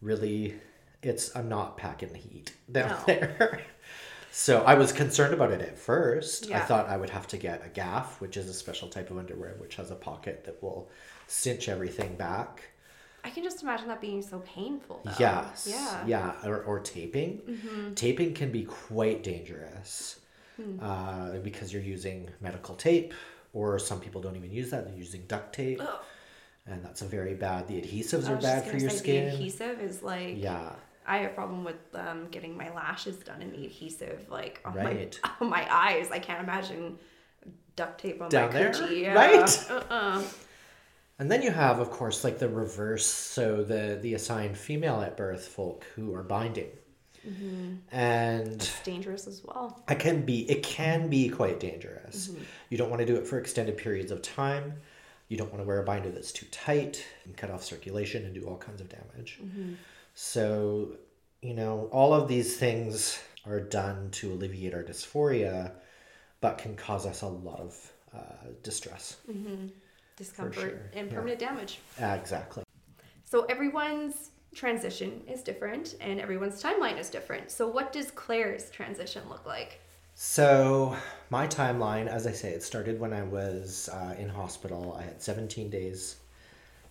[0.00, 0.56] really,
[1.02, 2.98] it's I'm not packing the heat down No.
[3.06, 3.60] there.
[4.30, 6.50] so I was concerned about it at first.
[6.50, 9.18] I thought I would have to get a gaff, which is a special type of
[9.18, 10.88] underwear which has a pocket that will
[11.26, 12.64] cinch everything back.
[13.22, 15.02] I can just imagine that being so painful.
[15.04, 15.12] Though.
[15.18, 15.68] Yes.
[15.70, 16.06] Yeah.
[16.06, 16.32] Yeah.
[16.48, 17.92] Or, or taping.
[17.94, 20.20] Taping can be quite dangerous
[20.80, 23.12] uh, because you're using medical tape,
[23.52, 24.86] or some people don't even use that.
[24.86, 25.80] They're using duct tape.
[25.82, 25.88] Ugh.
[26.66, 27.66] And that's a very bad.
[27.68, 29.26] The adhesives are bad for your skin.
[29.28, 30.36] The adhesive is like.
[30.38, 30.72] Yeah.
[31.10, 34.74] I have a problem with um, getting my lashes done in the adhesive like on
[34.74, 35.18] Right.
[35.22, 36.10] my on my eyes.
[36.10, 36.98] I can't imagine
[37.76, 38.70] duct tape on Down my there?
[38.70, 39.00] coochie.
[39.06, 39.14] Yeah.
[39.14, 39.70] Right?
[39.70, 40.22] Uh-uh.
[41.18, 43.04] And then you have, of course, like the reverse.
[43.06, 46.70] So the the assigned female at birth folk who are binding,
[47.92, 49.82] and It's dangerous as well.
[49.88, 52.28] it can be it can be quite dangerous.
[52.28, 52.42] Mm-hmm.
[52.70, 54.74] You don't want to do it for extended periods of time.
[55.28, 58.34] You don't want to wear a binder that's too tight and cut off circulation and
[58.34, 59.38] do all kinds of damage.
[59.42, 59.74] Mm-hmm.
[60.14, 60.96] So,
[61.42, 65.72] you know, all of these things are done to alleviate our dysphoria,
[66.40, 69.16] but can cause us a lot of uh, distress.
[70.16, 71.14] Discomfort sure, and yeah.
[71.14, 71.78] permanent damage.
[72.00, 72.62] Uh, exactly.
[73.24, 77.50] So everyone's transition is different and everyone's timeline is different.
[77.50, 79.80] So what does Claire's transition look like?
[80.14, 80.94] So,
[81.30, 84.94] my timeline, as I say, it started when I was uh, in hospital.
[84.98, 86.16] I had 17 days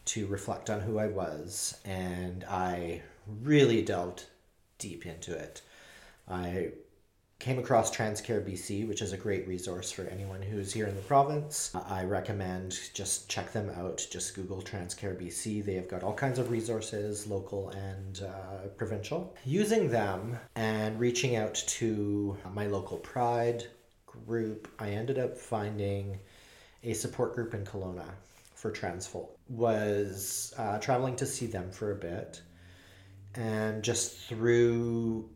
[0.10, 3.03] to reflect on who I was, and I
[3.43, 4.26] really delved
[4.80, 5.62] deep into it.
[6.28, 6.72] I
[7.38, 11.01] came across Transcare BC, which is a great resource for anyone who's here in the
[11.03, 11.72] province.
[11.88, 14.05] I recommend just check them out.
[14.10, 15.64] Just Google Transcare BC.
[15.64, 19.36] They have got all kinds of resources, local and uh, provincial.
[19.45, 23.64] Using them and reaching out to my local Pride
[24.07, 26.18] group, I ended up finding
[26.84, 28.10] a support group in Kelowna
[28.60, 29.38] for trans folk.
[29.47, 32.41] Was uh, traveling to see them for a bit,
[33.36, 35.30] and just through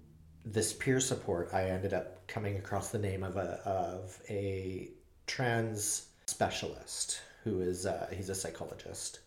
[0.45, 4.89] this peer support, I ended up coming across the name of a of a
[5.25, 9.19] trans specialist who is uh, he's a psychologist.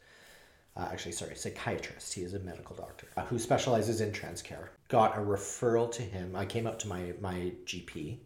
[0.76, 2.12] Uh, actually, sorry, psychiatrist.
[2.12, 4.72] He is a medical doctor uh, who specializes in trans care.
[4.88, 6.36] Got a referral to him.
[6.36, 8.18] I came up to my my GP,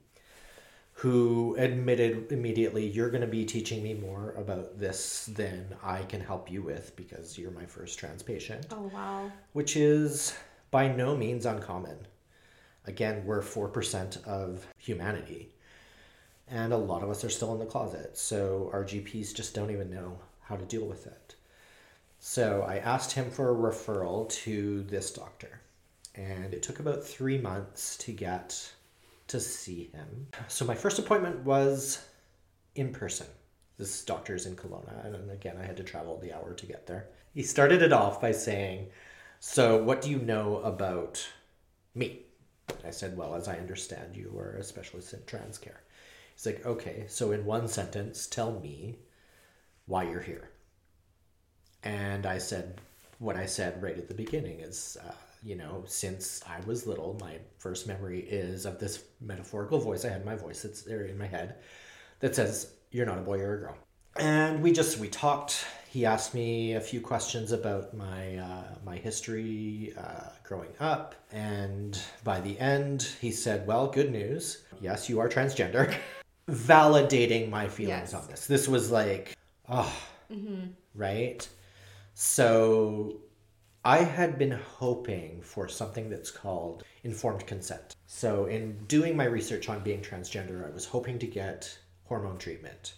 [1.00, 6.20] who admitted immediately, "You're going to be teaching me more about this than I can
[6.20, 9.32] help you with because you're my first trans patient." Oh wow.
[9.54, 10.34] which is
[10.70, 12.06] by no means uncommon.
[12.84, 15.54] Again, we're 4% of humanity,
[16.48, 19.70] and a lot of us are still in the closet, so our GPs just don't
[19.70, 21.34] even know how to deal with it.
[22.18, 25.60] So I asked him for a referral to this doctor,
[26.14, 28.72] and it took about three months to get
[29.30, 30.26] to see him.
[30.48, 32.04] So my first appointment was
[32.74, 33.28] in person.
[33.78, 37.06] This doctor's in Kelowna, and again, I had to travel the hour to get there.
[37.32, 38.88] He started it off by saying,
[39.38, 41.26] So, what do you know about
[41.94, 42.22] me?
[42.84, 45.80] I said, Well, as I understand, you are a specialist in trans care.
[46.34, 48.98] He's like, Okay, so in one sentence, tell me
[49.86, 50.50] why you're here.
[51.84, 52.80] And I said,
[53.20, 55.12] What I said right at the beginning is, uh,
[55.42, 60.04] you know, since I was little, my first memory is of this metaphorical voice.
[60.04, 61.56] I had my voice that's there in my head
[62.20, 63.76] that says, You're not a boy, you're a girl.
[64.16, 65.64] And we just, we talked.
[65.88, 71.14] He asked me a few questions about my, uh, my history uh, growing up.
[71.32, 74.64] And by the end, he said, Well, good news.
[74.80, 75.94] Yes, you are transgender.
[76.50, 78.14] Validating my feelings Yes.
[78.14, 78.46] on this.
[78.46, 79.36] This was like,
[79.68, 79.92] oh,
[80.94, 81.48] right?
[82.14, 83.20] So
[83.84, 87.96] I had been hoping for something that's called informed consent.
[88.06, 92.92] So, in doing my research on being transgender, I was hoping to get hormone treatment.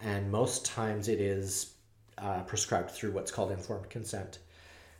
[0.00, 1.74] And most times it is
[2.16, 4.40] uh, prescribed through what's called informed consent.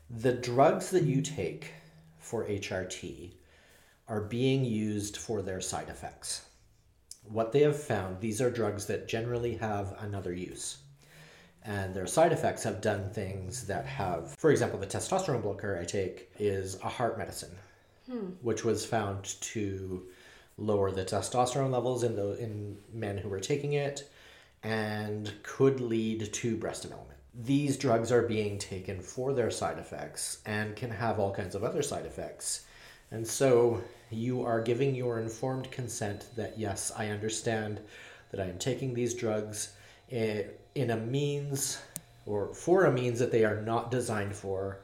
[0.08, 1.72] The drugs that you take
[2.20, 3.32] for HRT
[4.06, 6.42] are being used for their side effects.
[7.24, 10.78] What they have found, these are drugs that generally have another use
[11.68, 15.84] and their side effects have done things that have for example the testosterone blocker i
[15.84, 17.54] take is a heart medicine
[18.10, 18.26] hmm.
[18.42, 20.02] which was found to
[20.58, 24.10] lower the testosterone levels in the in men who were taking it
[24.62, 27.18] and could lead to breast development.
[27.32, 31.62] These drugs are being taken for their side effects and can have all kinds of
[31.62, 32.64] other side effects.
[33.10, 37.80] And so you are giving your informed consent that yes, I understand
[38.32, 39.72] that I am taking these drugs
[40.10, 40.46] in,
[40.80, 41.80] in a means
[42.26, 44.80] or for a means that they are not designed for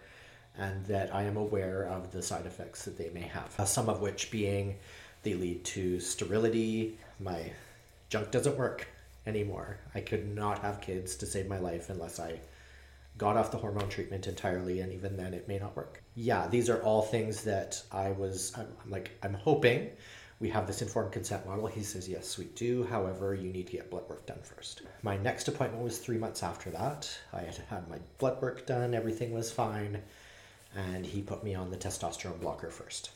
[0.56, 3.52] and that I am aware of the side effects that they may have.
[3.58, 4.76] Uh, some of which being
[5.22, 7.50] they lead to sterility, my
[8.08, 8.86] junk doesn't work
[9.26, 9.78] anymore.
[9.94, 12.40] I could not have kids to save my life unless I
[13.16, 16.02] got off the hormone treatment entirely, and even then, it may not work.
[16.16, 19.90] Yeah, these are all things that I was, I'm, I'm like, I'm hoping
[20.44, 21.66] we have this informed consent model.
[21.66, 22.84] He says, yes, we do.
[22.84, 24.82] However, you need to get blood work done first.
[25.02, 27.10] My next appointment was three months after that.
[27.32, 30.02] I had had my blood work done, everything was fine,
[30.76, 33.12] and he put me on the testosterone blocker first.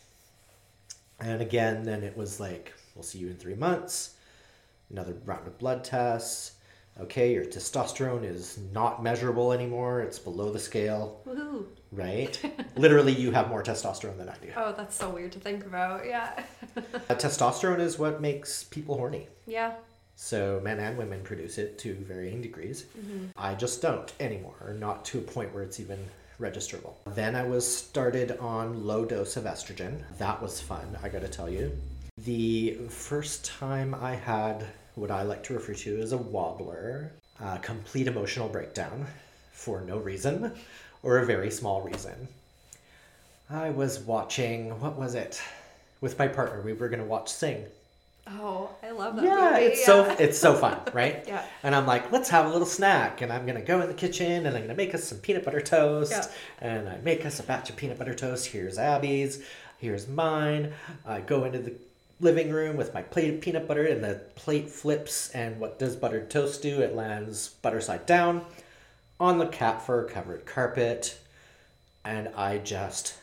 [1.21, 4.15] And again, then it was like, we'll see you in three months
[4.91, 6.53] another round of blood tests.
[7.01, 10.01] Okay, your testosterone is not measurable anymore.
[10.01, 11.65] It's below the scale, Woohoo.
[11.93, 12.39] right?
[12.77, 14.49] Literally, you have more testosterone than I do.
[14.57, 16.07] Oh, that's so weird to think about.
[16.07, 16.43] Yeah.
[16.77, 19.27] Uh, testosterone is what makes people horny.
[19.47, 19.75] yeah.
[20.21, 22.87] So men and women produce it to varying degrees.
[23.37, 25.99] I just don't anymore, or not to a point where it's even
[26.41, 26.95] registerable.
[27.15, 30.03] Then I was started on low dose of estrogen.
[30.19, 31.71] That was fun, I gotta tell you.
[32.19, 34.67] The first time I had
[34.99, 39.07] what I like to refer to as a wobbler, a complete emotional breakdown
[39.53, 40.53] for no reason
[41.03, 42.29] or a very small reason.
[43.51, 45.41] I was watching, what was it?
[46.01, 47.65] With my partner, we were gonna watch Sing.
[48.27, 49.25] Oh, I love that.
[49.25, 49.65] Yeah, movie.
[49.73, 51.25] it's so it's so fun, right?
[51.27, 51.43] Yeah.
[51.63, 54.45] And I'm like, let's have a little snack, and I'm gonna go in the kitchen
[54.47, 56.27] and I'm gonna make us some peanut butter toast, Yeah.
[56.61, 58.47] and I make us a batch of peanut butter toast.
[58.49, 59.43] Here's Abby's,
[59.79, 60.73] here's mine.
[61.07, 61.73] I go into the
[62.21, 65.97] living room with my plate of peanut butter, and the plate flips, and what does
[65.97, 66.81] buttered toast do?
[66.81, 68.45] It lands butter side down
[69.21, 71.19] on the cat fur covered carpet,
[72.05, 73.15] and I just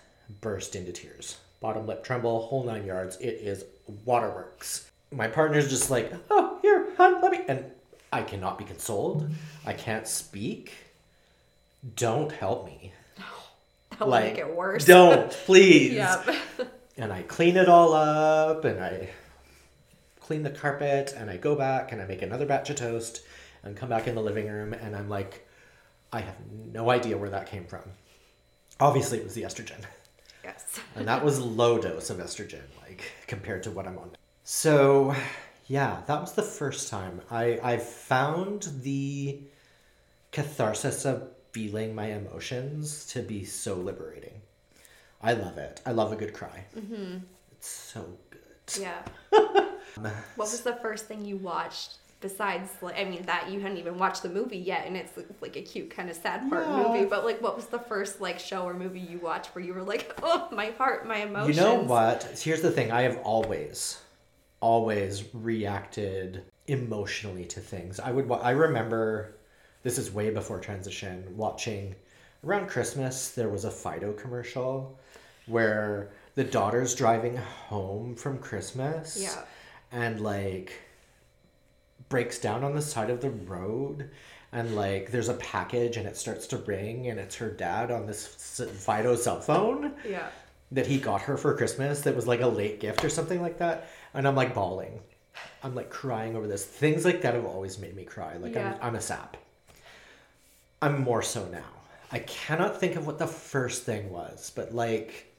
[0.42, 1.38] burst into tears.
[1.62, 3.18] Bottom lip tremble, whole nine yards.
[3.18, 3.66] It is
[4.06, 4.90] waterworks.
[5.12, 7.42] My partner's just like, oh, here, hon, let me.
[7.48, 7.66] And
[8.12, 9.30] I cannot be consoled.
[9.66, 10.74] I can't speak.
[11.96, 12.94] Don't help me.
[13.92, 14.86] That'll make it worse.
[14.86, 15.94] Don't, please.
[15.94, 16.36] Yep.
[16.98, 19.10] And I clean it all up and I
[20.20, 23.22] clean the carpet and I go back and I make another batch of toast
[23.64, 25.48] and come back in the living room and I'm like,
[26.12, 26.36] I have
[26.72, 27.82] no idea where that came from.
[28.80, 29.84] Obviously, it was the estrogen.
[30.44, 30.80] yes.
[30.96, 34.12] And that was low dose of estrogen, like compared to what I'm on.
[34.44, 35.16] So,
[35.68, 39.42] yeah, that was the first time I I found the
[40.32, 44.42] catharsis of feeling my emotions to be so liberating.
[45.26, 45.82] I love it.
[45.86, 46.66] I love a good cry.
[46.78, 47.18] Mm-hmm.
[47.52, 48.42] It's so good.
[48.80, 49.02] Yeah.
[50.00, 53.98] what was the first thing you watched besides like I mean that you hadn't even
[54.00, 55.12] watched the movie yet and it's
[55.42, 56.88] like a cute kind of sad part Yeah.
[56.88, 59.74] movie but like what was the first like show or movie you watched where you
[59.74, 62.24] were like oh my heart my emotions You know what?
[62.42, 62.92] Here's the thing.
[62.92, 64.02] I have always,
[64.60, 68.00] always reacted emotionally to things.
[68.00, 68.32] I would.
[68.32, 69.36] I remember.
[69.84, 71.24] This is way before transition.
[71.38, 71.94] Watching
[72.44, 74.98] around Christmas, there was a Fido commercial
[75.48, 79.18] where the daughter's driving home from Christmas.
[79.22, 79.44] Yeah.
[79.92, 80.74] And like
[82.10, 84.10] breaks down on the side of the road
[84.52, 88.06] and like there's a package and it starts to ring and it's her dad on
[88.06, 90.28] this Fido cell phone yeah
[90.72, 93.60] that he got her for Christmas that was like a late gift or something like
[93.60, 93.88] that.
[94.14, 95.00] And I'm like bawling.
[95.64, 96.66] I'm like crying over this.
[96.66, 98.38] Things like that have always made me cry.
[98.38, 98.78] Like Yeah.
[98.82, 99.38] I'm, I'm a sap.
[100.82, 101.64] I'm more so now.
[102.12, 105.35] I cannot think of what the first thing was, but like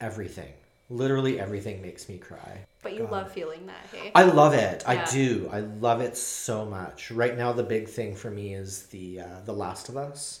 [0.00, 0.52] everything.
[0.90, 2.60] Literally everything makes me cry.
[2.82, 4.82] but you love feeling that hey I love it.
[4.86, 5.04] Yeah.
[5.06, 5.48] I do.
[5.52, 7.10] I love it so much.
[7.10, 10.40] Right now, the big thing for me is the uh, the Last of Us.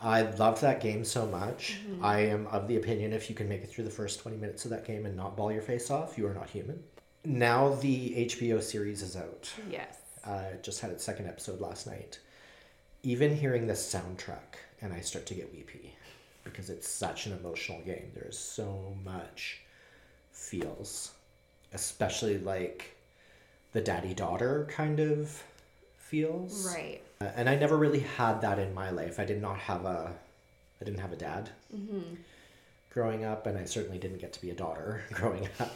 [0.00, 1.78] I loved that game so much.
[1.90, 2.04] Mm-hmm.
[2.04, 4.64] I am of the opinion if you can make it through the first twenty minutes
[4.64, 6.82] of that game and not bawl your face off, you are not human.
[7.24, 9.52] Now the HBO series is out.
[9.68, 12.20] yes Uh, just had its second episode last night.
[13.02, 15.94] Even hearing the soundtrack, and I start to get weepy
[16.50, 18.10] because it's such an emotional game.
[18.14, 19.60] There is so much
[20.32, 21.12] feels,
[21.72, 22.96] especially like
[23.72, 25.42] the daddy daughter kind of
[25.96, 26.66] feels.
[26.74, 29.18] right Uh, and I never really had that in my life.
[29.20, 30.12] I did not have a,
[30.80, 31.50] I didn't have a dad
[32.90, 35.74] growing up, and I certainly didn't get to be a daughter growing up.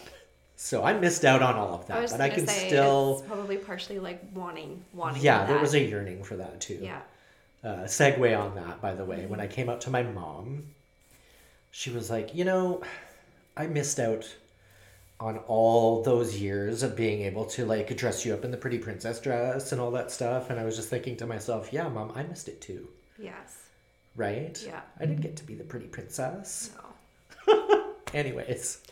[0.57, 3.18] So I missed out on all of I that, was but I can say still.
[3.18, 5.49] it's probably partially like wanting wanting Yeah, that.
[5.49, 6.79] there was a yearning for that too.
[6.81, 7.01] yeah
[7.65, 9.27] Uh, segue on that, by the way.
[9.27, 10.65] When I came out to my mom,
[11.71, 12.83] she was like, you know,
[13.57, 14.35] I missed out
[15.21, 18.79] on all those years of being able to like dress you up in the pretty
[18.79, 20.51] princess dress and all that stuff.
[20.51, 22.89] And I was just thinking to myself, yeah, mom, I missed it too.
[23.19, 23.59] Yes.
[24.17, 24.61] Right?
[24.67, 24.81] Yeah.
[24.99, 26.71] I didn't get to be the pretty princess.
[27.47, 27.93] No.
[28.15, 28.83] Anyways,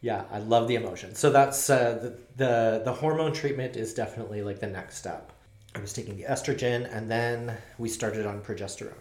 [0.00, 1.14] yeah, I love the emotion.
[1.14, 5.32] So that's uh, the, the the hormone treatment is definitely like the next step.
[5.76, 8.94] I was taking the estrogen, and then we started on progesterone.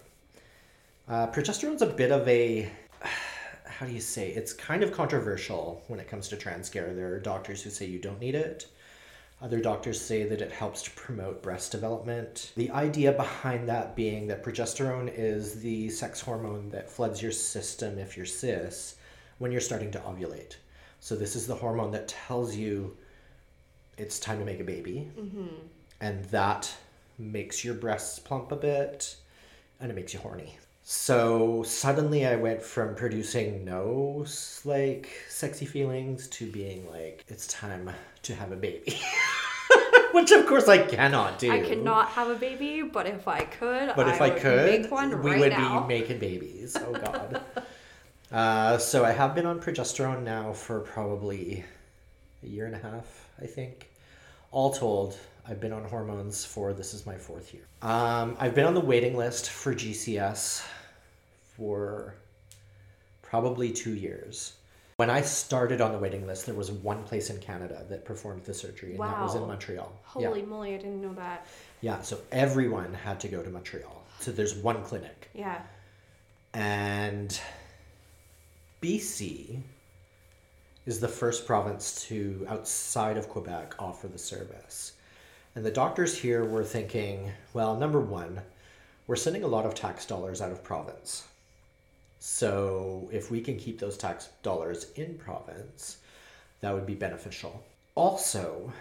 [1.08, 2.70] Uh, progesterone's a bit of a
[3.66, 4.30] how do you say?
[4.32, 6.94] It's kind of controversial when it comes to trans care.
[6.94, 8.68] There are doctors who say you don't need it.
[9.42, 12.52] Other doctors say that it helps to promote breast development.
[12.58, 17.98] The idea behind that being that progesterone is the sex hormone that floods your system
[18.00, 18.96] if you're cis
[19.38, 20.58] when you're starting to ovulate.
[21.00, 22.98] So, this is the hormone that tells you
[23.98, 25.10] it's time to make a baby.
[26.02, 26.74] And that
[27.18, 29.16] makes your breasts plump a bit
[29.80, 30.58] and it makes you horny.
[30.84, 34.26] So suddenly I went from producing no
[34.66, 37.90] like sexy feelings to being like it's time
[38.24, 39.00] to have a baby.
[40.12, 41.52] Which of course I cannot do.
[41.52, 44.92] I cannot have a baby, but if I could, But if I, would could, make
[44.92, 45.82] one we right would now.
[45.82, 46.78] be making babies.
[46.80, 47.42] Oh god.
[48.32, 51.66] uh, so I have been on progesterone now for probably
[52.44, 53.90] a year and a half, I think.
[54.52, 55.18] All told,
[55.48, 57.64] I've been on hormones for this is my fourth year.
[57.82, 60.66] Um, I've been on the waiting list for GCS
[61.56, 62.16] for
[63.22, 64.54] probably two years.
[64.98, 68.46] When I started on the waiting list, there was one place in Canada that performed
[68.46, 69.48] the surgery, and that was in Wow.
[69.48, 69.92] Montreal.
[70.18, 70.28] Yeah.
[70.28, 71.46] Holy moly, I didn't know that.
[71.82, 74.04] Yeah, so everyone had to go to Montreal.
[74.22, 75.30] So there's one clinic.
[75.34, 75.62] Yeah.
[76.54, 77.38] And
[78.82, 79.60] BC
[80.86, 84.94] is the first province to, outside of Quebec, offer the service.
[85.56, 88.42] And the doctors here were thinking, well, number one,
[89.08, 91.26] we're sending a lot of tax dollars out of province.
[92.20, 95.98] So if we can keep those tax dollars in province,
[96.62, 97.64] that would be beneficial.
[97.96, 98.72] Also,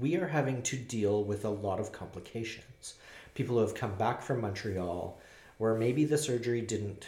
[0.00, 2.94] we are having to deal with a lot of complications.
[3.34, 5.18] People who have come back from Montreal
[5.58, 7.06] where maybe the surgery didn't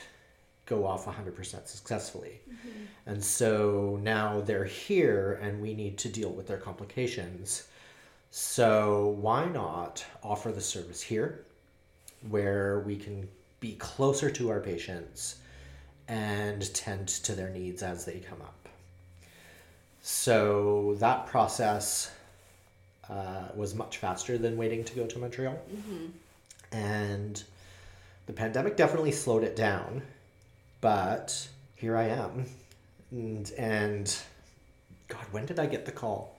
[0.67, 2.41] go off 100% successfully.
[2.49, 2.85] Mm-hmm.
[3.07, 7.69] And so now they're here and we need to deal with their complications.
[8.31, 11.45] So why not offer the service here
[12.29, 13.29] where we can
[13.61, 15.37] be closer to our patients
[16.09, 18.69] and tend to their needs as they come up?
[20.03, 22.11] So that process
[23.09, 25.59] uh, was much faster than waiting to go to Montreal.
[26.73, 27.43] And
[28.27, 30.03] the pandemic definitely slowed it down,
[30.81, 32.47] but here I am.
[33.11, 34.17] And, and
[35.09, 36.36] God, when did I get the call?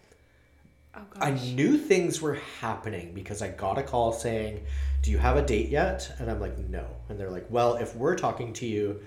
[0.98, 4.64] Oh I knew things were happening because I got a call saying,
[5.02, 6.12] Do you have a date yet?
[6.20, 6.86] And I'm like, No.
[7.10, 9.02] And they're like, Well, if we're talking to you,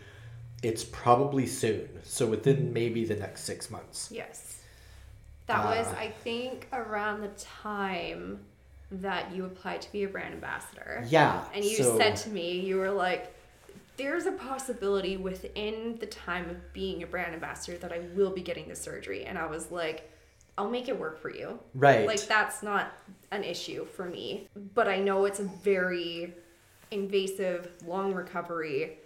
[0.63, 1.89] it's probably soon.
[2.05, 4.09] So within maybe the next six months.
[4.13, 4.61] Yes.
[5.47, 8.41] That was, Uh, I think, around the time
[8.93, 11.05] that you applied to be a brand ambassador.
[11.09, 11.45] Yeah.
[11.55, 13.35] And you so- said to me, you were like,
[13.97, 18.41] there's a possibility within the time of being a brand ambassador that I will be
[18.41, 19.27] getting the surgery.
[19.27, 20.11] And I was like,
[20.59, 21.59] I'll make it work for you.
[21.75, 22.07] Right.
[22.07, 22.93] Like, that's not
[23.31, 24.49] an issue for me.
[24.75, 26.35] But I know it's a very
[26.91, 28.99] invasive, long recovery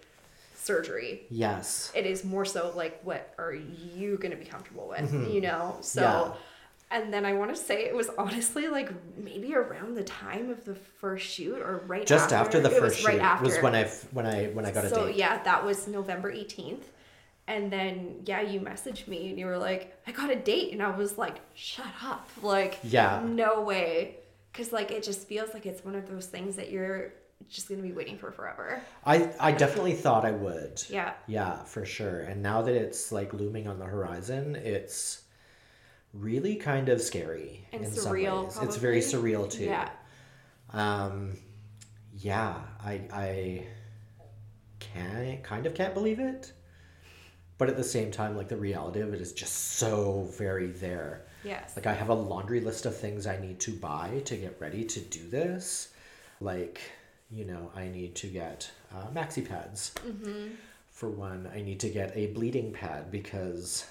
[0.55, 1.27] surgery.
[1.29, 1.91] Yes.
[1.95, 5.11] It is more so like, what are you going to be comfortable with?
[5.31, 5.77] You know?
[5.81, 6.01] So.
[6.01, 6.29] Mm-hmm.
[6.31, 6.35] Yeah.
[6.91, 10.63] And then I want to say it was honestly like maybe around the time of
[10.65, 13.43] the first shoot or right Just after, the It first was right after.
[13.45, 14.95] was when I when I when I got a date.
[14.95, 16.83] so yeah, that was November 18th.
[17.47, 20.81] And then yeah, you messaged me and you were like, "I got a date." And
[20.81, 23.21] I was like, "Shut up." Like, Yeah.
[23.23, 24.17] no way.
[24.53, 27.13] Cuz like it just feels like it's one of those things that you're
[27.49, 28.81] just going to be waiting for forever.
[29.05, 30.81] I I definitely thought I would.
[30.89, 31.13] Yeah.
[31.27, 32.21] Yeah, for sure.
[32.21, 35.23] And now that it's like looming on the horizon, it's
[36.13, 38.69] really kind of scary And in surreal, some ways.
[38.69, 39.65] It's very surreal too.
[39.65, 39.89] Yeah.
[40.71, 41.37] Um,
[42.17, 43.67] yeah, I I
[44.79, 46.53] can't kind of can't believe it,
[47.57, 51.25] but at the same time, like the reality of it is just so very there.
[51.43, 51.73] Yes.
[51.75, 54.83] Like I have a laundry list of things I need to buy to get ready
[54.83, 55.89] to do this.
[56.41, 56.81] Like,
[57.31, 59.93] you know, I need to get uh, maxi pads.
[60.91, 63.85] For one, I need to get a bleeding pad because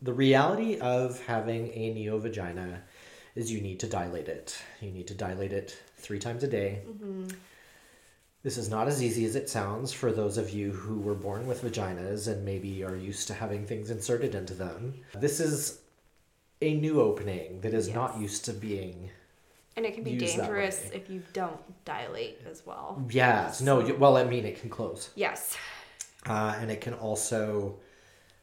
[0.00, 2.82] the reality of having a neo vagina
[3.34, 4.56] is you need to dilate it.
[4.80, 6.80] You need to dilate it three times a day.
[8.42, 11.46] This is not as easy as it sounds for those of you who were born
[11.46, 14.94] with vaginas and maybe are used to having things inserted into them.
[15.14, 15.78] This is
[16.60, 19.10] a new opening that is not used to being.
[19.76, 23.02] And it can be dangerous if you don't dilate as well.
[23.10, 25.10] Yes, no, you- well, I mean, it can close.
[25.14, 25.56] Yes.
[26.26, 27.76] Uh, and it can also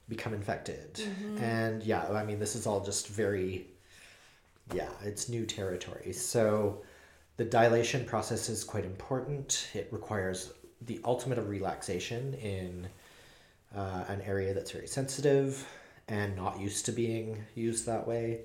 [0.07, 0.99] become infected.
[1.39, 3.67] And yeah, I mean, this is all just very,
[4.73, 6.13] yeah, it's new territory.
[6.13, 6.81] So
[7.39, 9.69] the dilation process is quite important.
[9.73, 12.89] It requires the ultimate of relaxation in
[13.73, 15.65] uh, an area that's very sensitive
[16.09, 18.41] and not used to being used that way.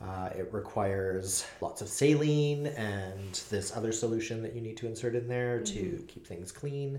[0.00, 5.14] Uh, it requires lots of saline and this other solution that you need to insert
[5.14, 6.98] in there to keep things clean.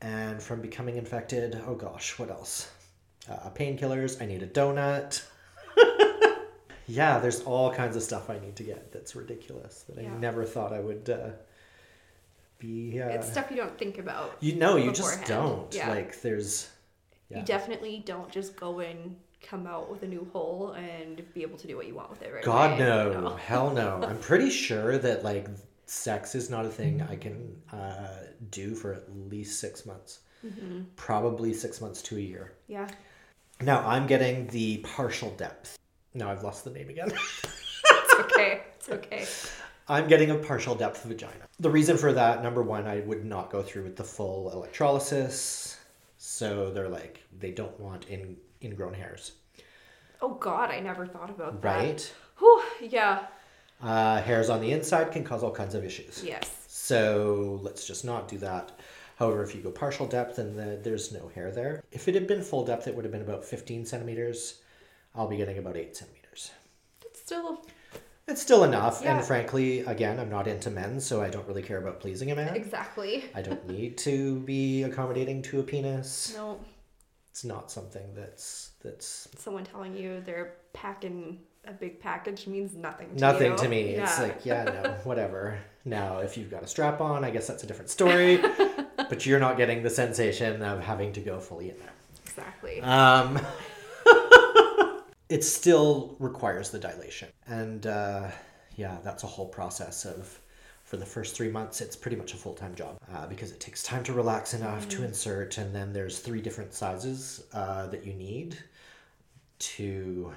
[0.00, 2.72] And from becoming infected, oh gosh, what else?
[3.30, 5.24] Uh, painkillers, I need a donut.
[6.86, 10.12] yeah, there's all kinds of stuff I need to get that's ridiculous that Yeah.
[10.12, 11.30] I never thought I would uh,
[12.58, 13.00] be.
[13.00, 14.36] Uh, It's stuff you don't think about.
[14.40, 15.72] you know, you just don't.
[15.74, 15.90] Yeah.
[15.90, 16.68] Like, there's.
[17.28, 17.40] Yeah.
[17.40, 21.58] You definitely don't just go in, come out with a new hole, and be able
[21.58, 22.88] to do what you want with it right God away.
[22.88, 24.00] no, hell no.
[24.08, 25.48] I'm pretty sure that like
[25.86, 28.08] sex is not a thing I can uh,
[28.50, 30.20] do for at least six months.
[30.44, 30.82] Mm-hmm.
[30.94, 32.52] Probably six months to a year.
[32.68, 32.88] Yeah.
[33.60, 35.76] Now I'm getting the partial depth.
[36.16, 37.12] No, I've lost the name again.
[38.08, 38.62] It's okay.
[38.76, 39.26] It's okay.
[39.88, 41.44] I'm getting a partial depth vagina.
[41.60, 45.78] The reason for that, number one, I would not go through with the full electrolysis.
[46.16, 49.32] So they're like, they don't want in ingrown hairs,
[50.22, 51.68] Oh God, I never thought about that.
[51.68, 52.14] right?
[52.38, 53.26] Whew, yeah.
[53.82, 56.24] Uh, hairs on the inside can cause all kinds of issues.
[56.24, 56.64] Yes.
[56.68, 58.72] So let's just not do that.
[59.16, 61.84] However, if you go partial depth, then the, there's no hair there.
[61.92, 64.60] If it had been full depth, it would have been about 15 centimeters.
[65.16, 66.50] I'll be getting about 8 centimeters.
[67.04, 67.64] It's still
[68.28, 69.00] It's still enough.
[69.02, 69.16] Yeah.
[69.16, 72.36] And frankly, again, I'm not into men, so I don't really care about pleasing a
[72.36, 72.54] man.
[72.56, 73.24] exactly.
[73.34, 76.32] I don't need to be accommodating to a penis.
[76.34, 76.60] No,
[77.30, 83.08] It's not something that's that's someone telling you they're packing a big package means nothing
[83.14, 83.58] to nothing you.
[83.58, 83.80] to me.
[83.94, 85.58] It's like, yeah, no, whatever.
[85.84, 88.40] Now, if you've got a strap on, I guess that's a different story.
[88.96, 91.92] but you're not getting the sensation of having to go fully in there.
[92.24, 92.80] exactly.
[92.82, 93.40] Um,
[95.28, 97.28] it still requires the dilation.
[97.46, 98.30] And uh,
[98.76, 100.38] yeah, that's a whole process of,
[100.84, 103.58] for the first three months, it's pretty much a full time job uh, because it
[103.58, 105.58] takes time to relax enough to insert.
[105.58, 108.56] And then there's three different sizes uh, that you need
[109.58, 110.32] to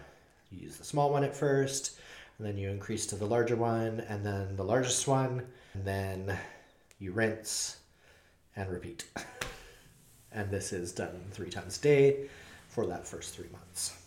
[0.52, 2.00] use the small one at first.
[2.38, 6.38] And then you increase to the larger one, and then the largest one, and then
[6.98, 7.78] you rinse
[8.56, 9.06] and repeat.
[10.32, 12.30] And this is done three times a day
[12.68, 13.98] for that first three months.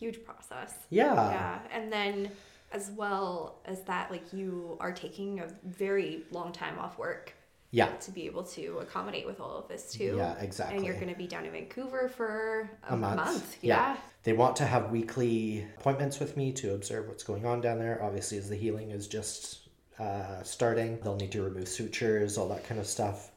[0.00, 0.74] Huge process.
[0.88, 1.14] Yeah.
[1.14, 2.30] yeah and then
[2.72, 7.34] as well as that like you are taking a very long time off work
[7.70, 7.88] Yeah.
[8.06, 10.76] to be able to accommodate with all of this too Yeah, exactly.
[10.76, 13.16] and you're going to be down in vancouver for a, A month.
[13.16, 13.76] month, Yeah.
[13.94, 13.96] yeah.
[14.22, 18.02] They want to have weekly appointments with me to observe what's going on down there.
[18.02, 22.64] Obviously, as the healing is just uh, starting, they'll need to remove sutures, all that
[22.68, 23.30] kind of stuff.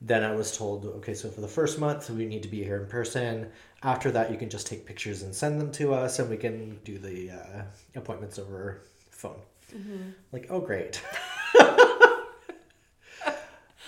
[0.00, 2.80] Then I was told, okay, so for the first month, we need to be here
[2.80, 3.50] in person.
[3.82, 6.78] After that, you can just take pictures and send them to us, and we can
[6.84, 7.62] do the uh,
[7.96, 9.40] appointments over phone.
[9.74, 10.10] Mm-hmm.
[10.32, 11.02] Like, oh, great.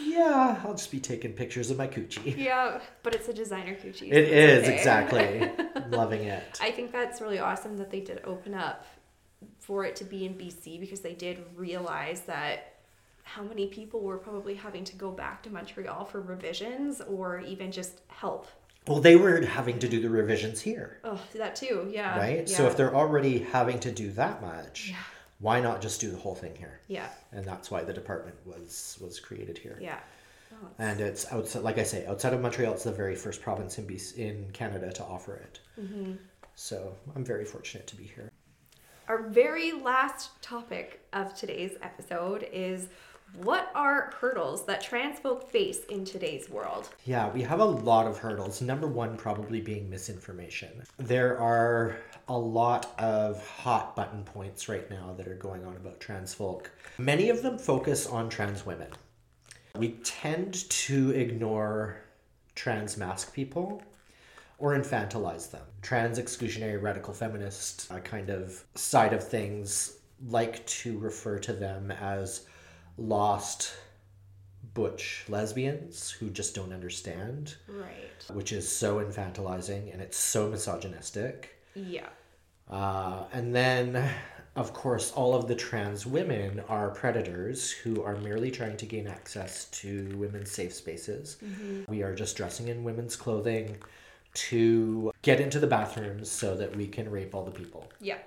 [0.05, 2.37] yeah, I'll just be taking pictures of my coochie.
[2.37, 4.77] yeah but it's a designer coochie so it's okay.
[4.77, 5.51] exactly.
[5.97, 6.59] Loving it.
[6.61, 8.87] i think that's really awesome that they did open up
[9.59, 12.70] for it to be in bc because they did realize that
[13.35, 17.71] how many people were probably having to go back to montreal for revisions or even
[17.71, 18.47] just help
[18.89, 22.49] Well, they were having to do the revisions here, oh that too yeah right?
[22.49, 24.93] So if they're already having to do that much,
[25.39, 26.81] why not just do the whole thing here?
[26.89, 29.79] yeah And that's why the department was was created here.
[29.81, 30.01] yeah
[30.53, 33.79] Oh, And it's outside, like I say, outside of Montreal, it's the very first province
[33.79, 35.61] in BC, in Canada to offer it.
[35.81, 36.13] Mm-hmm.
[36.57, 36.77] So
[37.15, 38.29] I'm very fortunate to be here.
[39.09, 42.89] Our very last topic of today's episode is
[43.35, 46.89] what are hurdles that trans folk face in today's world?
[47.05, 48.61] Yeah, we have a lot of hurdles.
[48.61, 50.83] Number one, probably being misinformation.
[50.99, 51.97] There are
[52.29, 56.71] a lot of hot button points right now that are going on about trans folk.
[56.99, 58.89] Many of them focus on trans women.
[59.77, 62.03] We tend to ignore
[62.55, 63.83] trans masc people
[64.59, 65.63] or infantilize them.
[65.83, 69.97] Trans exclusionary radical feminist uh, kind of side of things
[70.29, 72.47] like to refer to them as
[72.99, 73.73] lost
[74.75, 78.25] butch lesbians who just don't understand, Right.
[78.33, 81.57] which is so infantilizing and it's so misogynistic.
[81.75, 82.09] Yeah.
[82.69, 84.09] Uh, and then,
[84.55, 89.09] of course, all of the trans women are predators who are merely trying to gain
[89.09, 91.39] access to women's safe spaces.
[91.89, 93.77] We are just dressing in women's clothing
[94.33, 97.91] to get into the bathrooms so that we can rape all the people.
[98.01, 98.19] Yeah.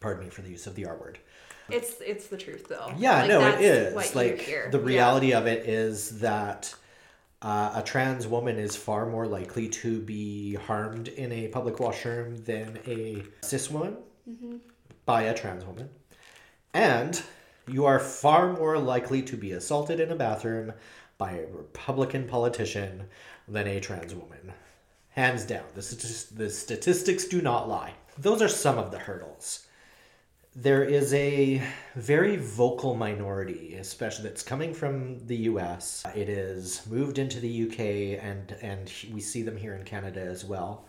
[0.00, 1.18] Pardon me for the use of the R word.
[1.70, 2.92] It's it's the truth though.
[2.96, 3.94] Yeah, Like, no, it is.
[3.94, 4.12] Like
[4.46, 4.78] the Yeah.
[4.82, 6.74] reality of it is that
[7.40, 12.36] Uh, a trans woman is far more likely to be harmed in a public washroom
[12.44, 13.96] than a cis woman
[15.06, 15.88] by a trans woman.
[16.74, 17.22] And
[17.68, 20.72] you are far more likely to be assaulted in a bathroom
[21.16, 23.08] by a Republican politician
[23.46, 24.52] than a trans woman.
[25.10, 25.66] Hands down.
[25.76, 27.92] The, the statistics do not lie.
[28.18, 29.67] Those are some of the hurdles
[30.56, 31.62] there is a
[31.94, 36.04] very vocal minority, especially that's coming from the U.S.
[36.16, 38.16] It is moved into the U.K.
[38.16, 40.86] and and we see them here in Canada as well.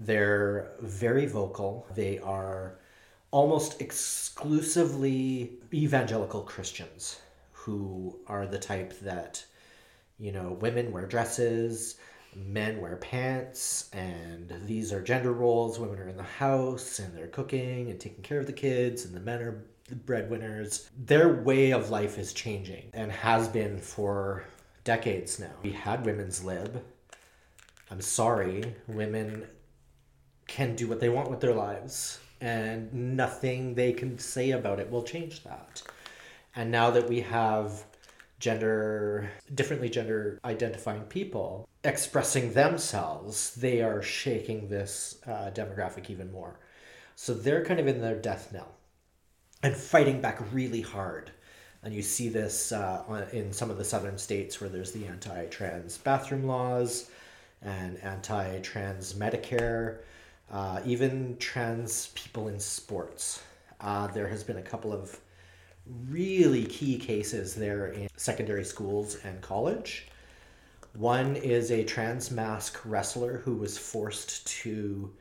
[0.00, 1.86] They're very vocal.
[1.94, 2.78] They are
[3.30, 7.20] almost exclusively evangelical Christians
[7.52, 9.44] who are the type that
[10.18, 11.96] you know women wear dresses
[12.36, 15.78] men wear pants and these are gender roles.
[15.78, 19.14] Women are in the house and they're cooking and taking care of the kids and
[19.14, 20.90] the men are the breadwinners.
[21.04, 24.44] Their way of life is changing and has been for
[24.84, 25.52] decades now.
[25.62, 26.82] We had women's lib.
[27.90, 28.74] I'm sorry.
[28.86, 29.46] Women
[30.46, 34.90] can do what they want with their lives and nothing they can say about it
[34.90, 35.82] will change that.
[36.56, 37.84] And now that we have
[38.38, 46.58] gender differently gender identifying people expressing themselves they are shaking this uh, demographic even more.
[47.16, 48.72] So they're kind of in their death knell
[49.62, 51.30] and fighting back really hard.
[51.82, 55.98] And you see this uh, in some of the southern states where there's the anti-trans
[55.98, 57.10] bathroom laws
[57.62, 59.98] and anti-trans medicare
[60.50, 63.42] uh, even trans people in sports.
[63.80, 65.18] Uh, there has been a couple of
[66.08, 70.08] really key cases there in secondary schools and college.
[70.96, 75.12] One is a trans masc wrestler who was forced to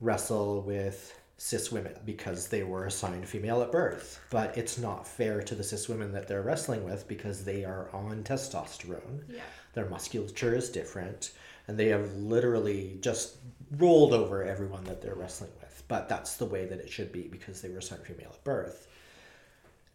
[0.00, 4.20] wrestle with cis women because they were assigned female at birth.
[4.30, 7.88] But it's not fair to the cis women that they're wrestling with because they are
[7.92, 9.22] on testosterone.
[9.28, 9.42] Yeah.
[9.74, 11.32] Their musculature is different,
[11.66, 13.36] and they have literally just
[13.78, 15.82] rolled over everyone that they're wrestling with.
[15.88, 18.88] But that's the way that it should be because they were assigned female at birth.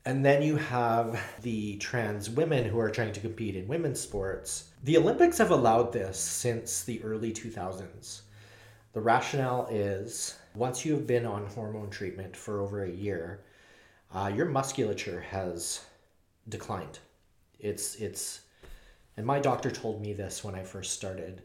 [0.07, 4.69] And then you have the trans women who are trying to compete in women's sports.
[4.85, 8.21] The Olympics have allowed this since the early 2000s.
[8.93, 13.41] The rationale is once you have been on hormone treatment for over a year,
[14.13, 15.83] uh, your musculature has
[16.47, 16.99] declined.
[17.59, 18.43] It's it's,
[19.17, 21.41] and my doctor told me this when I first started.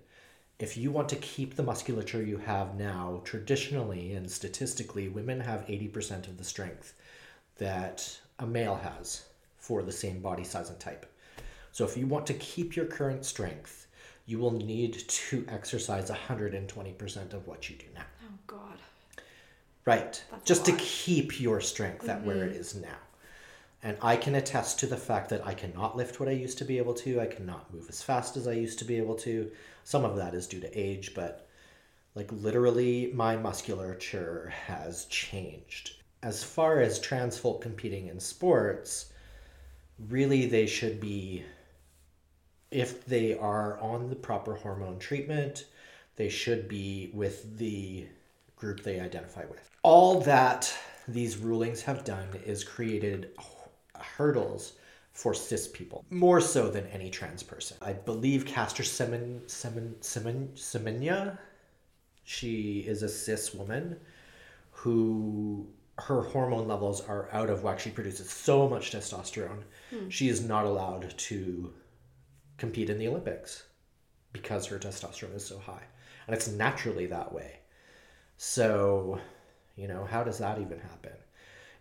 [0.61, 5.67] If you want to keep the musculature you have now, traditionally and statistically, women have
[5.67, 6.95] 80% of the strength
[7.57, 9.25] that a male has
[9.57, 11.07] for the same body size and type.
[11.71, 13.87] So if you want to keep your current strength,
[14.27, 18.05] you will need to exercise 120% of what you do now.
[18.25, 18.79] Oh God.
[19.85, 20.23] Right.
[20.31, 22.61] That's Just to keep your strength at where it mm-hmm.
[22.61, 22.99] is now.
[23.85, 26.65] And I can attest to the fact that I cannot lift what I used to
[26.65, 27.21] be able to.
[27.21, 29.51] I cannot move as fast as I used to be able to.
[29.83, 31.49] Some of that is due to age, but
[32.15, 36.02] like literally my musculature has changed.
[36.23, 39.13] As far as trans folk competing in sports,
[40.09, 41.45] really they should be
[42.71, 45.67] if they are on the proper hormone treatment,
[46.17, 48.07] they should be with the
[48.57, 49.71] group they identify with.
[49.83, 50.73] All that
[51.09, 53.31] these rulings have done is created
[53.95, 54.75] hurdles
[55.13, 57.77] for cis people, more so than any trans person.
[57.83, 61.37] I believe Caster Semen, Semen, Semen, Semenya,
[62.25, 63.97] she is a cis woman
[64.71, 65.67] who
[65.99, 67.79] her hormone levels are out of whack.
[67.79, 69.63] She produces so much testosterone.
[69.91, 70.09] Hmm.
[70.09, 71.73] She is not allowed to
[72.57, 73.65] compete in the Olympics
[74.33, 75.83] because her testosterone is so high.
[76.27, 77.61] And it's naturally that way.
[78.37, 79.21] So,
[79.77, 81.13] you know, how does that even happen?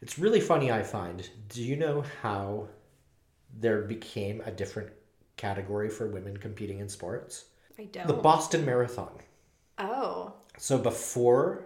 [0.01, 1.27] It's really funny, I find.
[1.49, 2.67] Do you know how
[3.59, 4.89] there became a different
[5.37, 7.45] category for women competing in sports?
[7.77, 8.07] I don't.
[8.07, 9.13] The Boston Marathon.
[9.77, 10.33] oh.
[10.57, 11.63] So before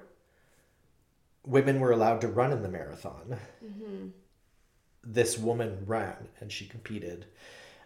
[1.46, 4.08] women were allowed to run in the marathon, mm-hmm.
[5.04, 7.26] this woman ran and she competed.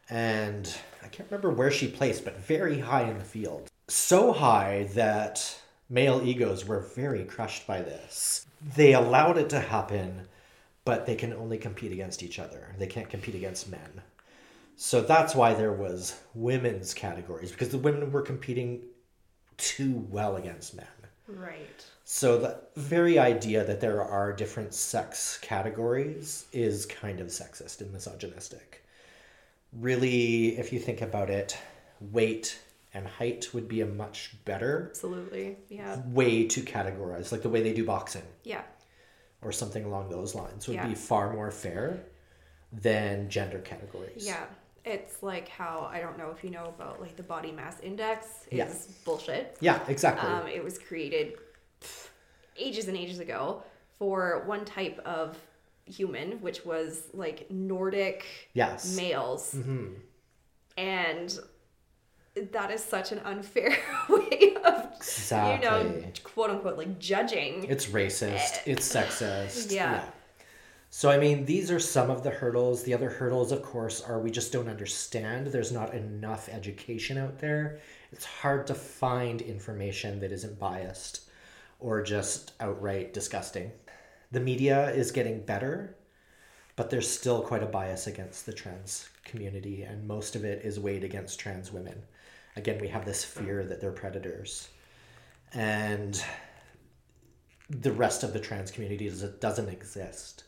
[0.10, 3.70] And I can't remember where she placed, but very high in the field.
[3.88, 8.45] So high that male egos were very crushed by this.
[8.76, 10.28] They allowed it to happen,
[10.86, 12.76] but they can only compete against each other.
[12.78, 14.01] They can't compete against men.
[14.76, 18.84] So that's why there was women's categories because the women were competing
[19.57, 20.88] too well against men.
[21.28, 21.86] Right.
[22.12, 27.93] So the very idea that there are different sex categories is kind of sexist and
[27.93, 28.84] misogynistic.
[29.72, 31.55] Really, if you think about it,
[32.01, 32.60] weight
[32.95, 35.57] and height would be a much better Absolutely.
[35.70, 36.01] Yeah.
[36.07, 38.64] way to categorize, like the way they do boxing Yeah.
[39.43, 40.88] or something along those lines would Yeah.
[40.88, 42.05] be far more fair
[42.74, 44.26] than gender categories.
[44.26, 44.47] Yeah.
[44.84, 48.26] It's like how I don't know if you know about like the body mass index
[48.49, 48.74] is Yeah.
[49.05, 49.57] bullshit.
[49.60, 50.28] Yeah, exactly.
[50.28, 51.38] Um, it was created
[52.57, 53.63] ages and ages ago
[53.97, 55.38] for one type of
[55.86, 58.95] human, which was like Nordic yes.
[58.95, 59.88] males, hmm
[60.77, 61.38] and
[62.53, 63.75] that is such an unfair
[64.09, 65.67] way of Exactly.
[65.67, 67.65] you know quote unquote like judging.
[67.65, 68.59] It's racist.
[68.65, 69.71] It's sexist.
[69.71, 70.03] Yeah.
[70.91, 72.82] So, I mean, these are some of the hurdles.
[72.82, 75.47] The other hurdles, of course, are we just don't understand.
[75.47, 77.80] There's not enough education out there.
[78.11, 81.28] It's hard to find information that isn't biased
[81.80, 83.71] or just outright disgusting.
[84.32, 85.95] The media is getting better,
[86.75, 90.80] but there's still quite a bias against the trans community, and most of it is
[90.80, 92.03] weighed against trans women.
[92.55, 94.69] Again, we have this fear that they're predators.
[95.53, 96.21] And
[97.69, 100.43] the rest of the trans community does- doesn't exist.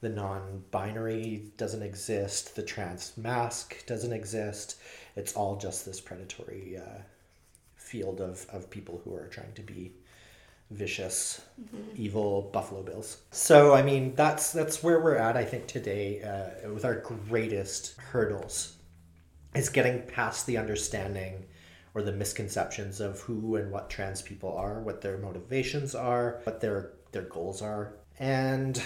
[0.00, 2.56] The non binary doesn't exist.
[2.56, 4.76] The trans masc doesn't exist.
[5.16, 7.02] It's all just this predatory uh,
[7.76, 9.92] field of, of people who are trying to be
[10.70, 11.42] vicious,
[11.96, 13.18] evil Buffalo Bills.
[13.30, 17.98] So, I mean, that's that's where we're at, I think, today uh, with our greatest
[17.98, 18.76] hurdles
[19.54, 21.44] is getting past the understanding
[21.94, 26.60] or the misconceptions of who and what trans people are, what their motivations are, what
[26.60, 28.82] their their goals are, and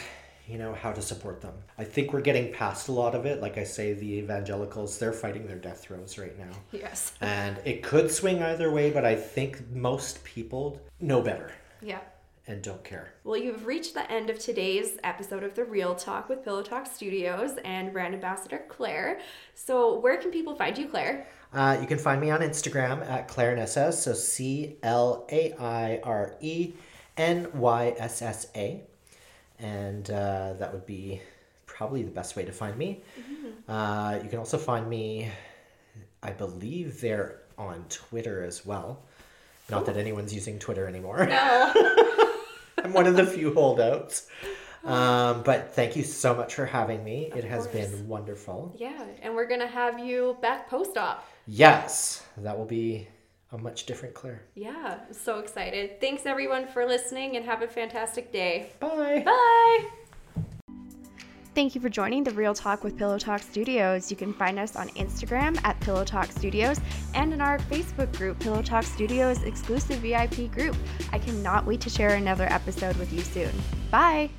[0.46, 1.54] you know how to support them.
[1.78, 3.40] I think we're getting past a lot of it.
[3.40, 7.14] Like I say, the evangelicals they're fighting their death throes right now, yes.
[7.20, 8.90] and it could swing either way.
[8.90, 12.00] But I think most people know better Yeah.
[12.46, 13.12] and don't care.
[13.24, 16.86] Well, you've reached the end of today's episode of the Real Talk with Pillow Talk
[16.86, 19.20] Studios and brand ambassador Claire.
[19.54, 21.26] So, where can people find you, Claire?
[21.52, 26.00] Uh, you can find me on Instagram at Claire Nyssa, so C L A I
[26.02, 26.72] R E
[27.16, 28.82] N Y S S A.
[29.58, 31.20] And uh, that would be
[31.66, 33.02] probably the best way to find me.
[33.68, 35.28] Uh, you can also find me,
[36.22, 39.02] I believe they're on Twitter as well.
[39.70, 41.26] Not that anyone's using Twitter anymore.
[41.26, 41.72] No.
[42.84, 44.26] I'm one of the few holdouts.
[44.84, 47.30] Um, but thank you so much for having me.
[47.34, 47.88] it has course.
[47.88, 48.74] been wonderful.
[48.78, 51.26] yeah, and we're going to have you back post op.
[51.46, 53.08] Yes, that will be
[53.52, 54.42] a much different Claire.
[54.54, 56.00] Yeah, I'm so excited.
[56.00, 58.70] Thanks everyone for listening and have a fantastic day.
[58.80, 59.22] Bye.
[59.24, 59.88] Bye.
[61.58, 64.12] Thank you for joining the Real Talk with Pillow Talk Studios.
[64.12, 66.78] You can find us on Instagram at Pillow Talk Studios
[67.14, 70.76] and in our Facebook group, Pillow Talk Studios exclusive VIP group.
[71.10, 73.50] I cannot wait to share another episode with you soon.
[73.90, 74.30] Bye.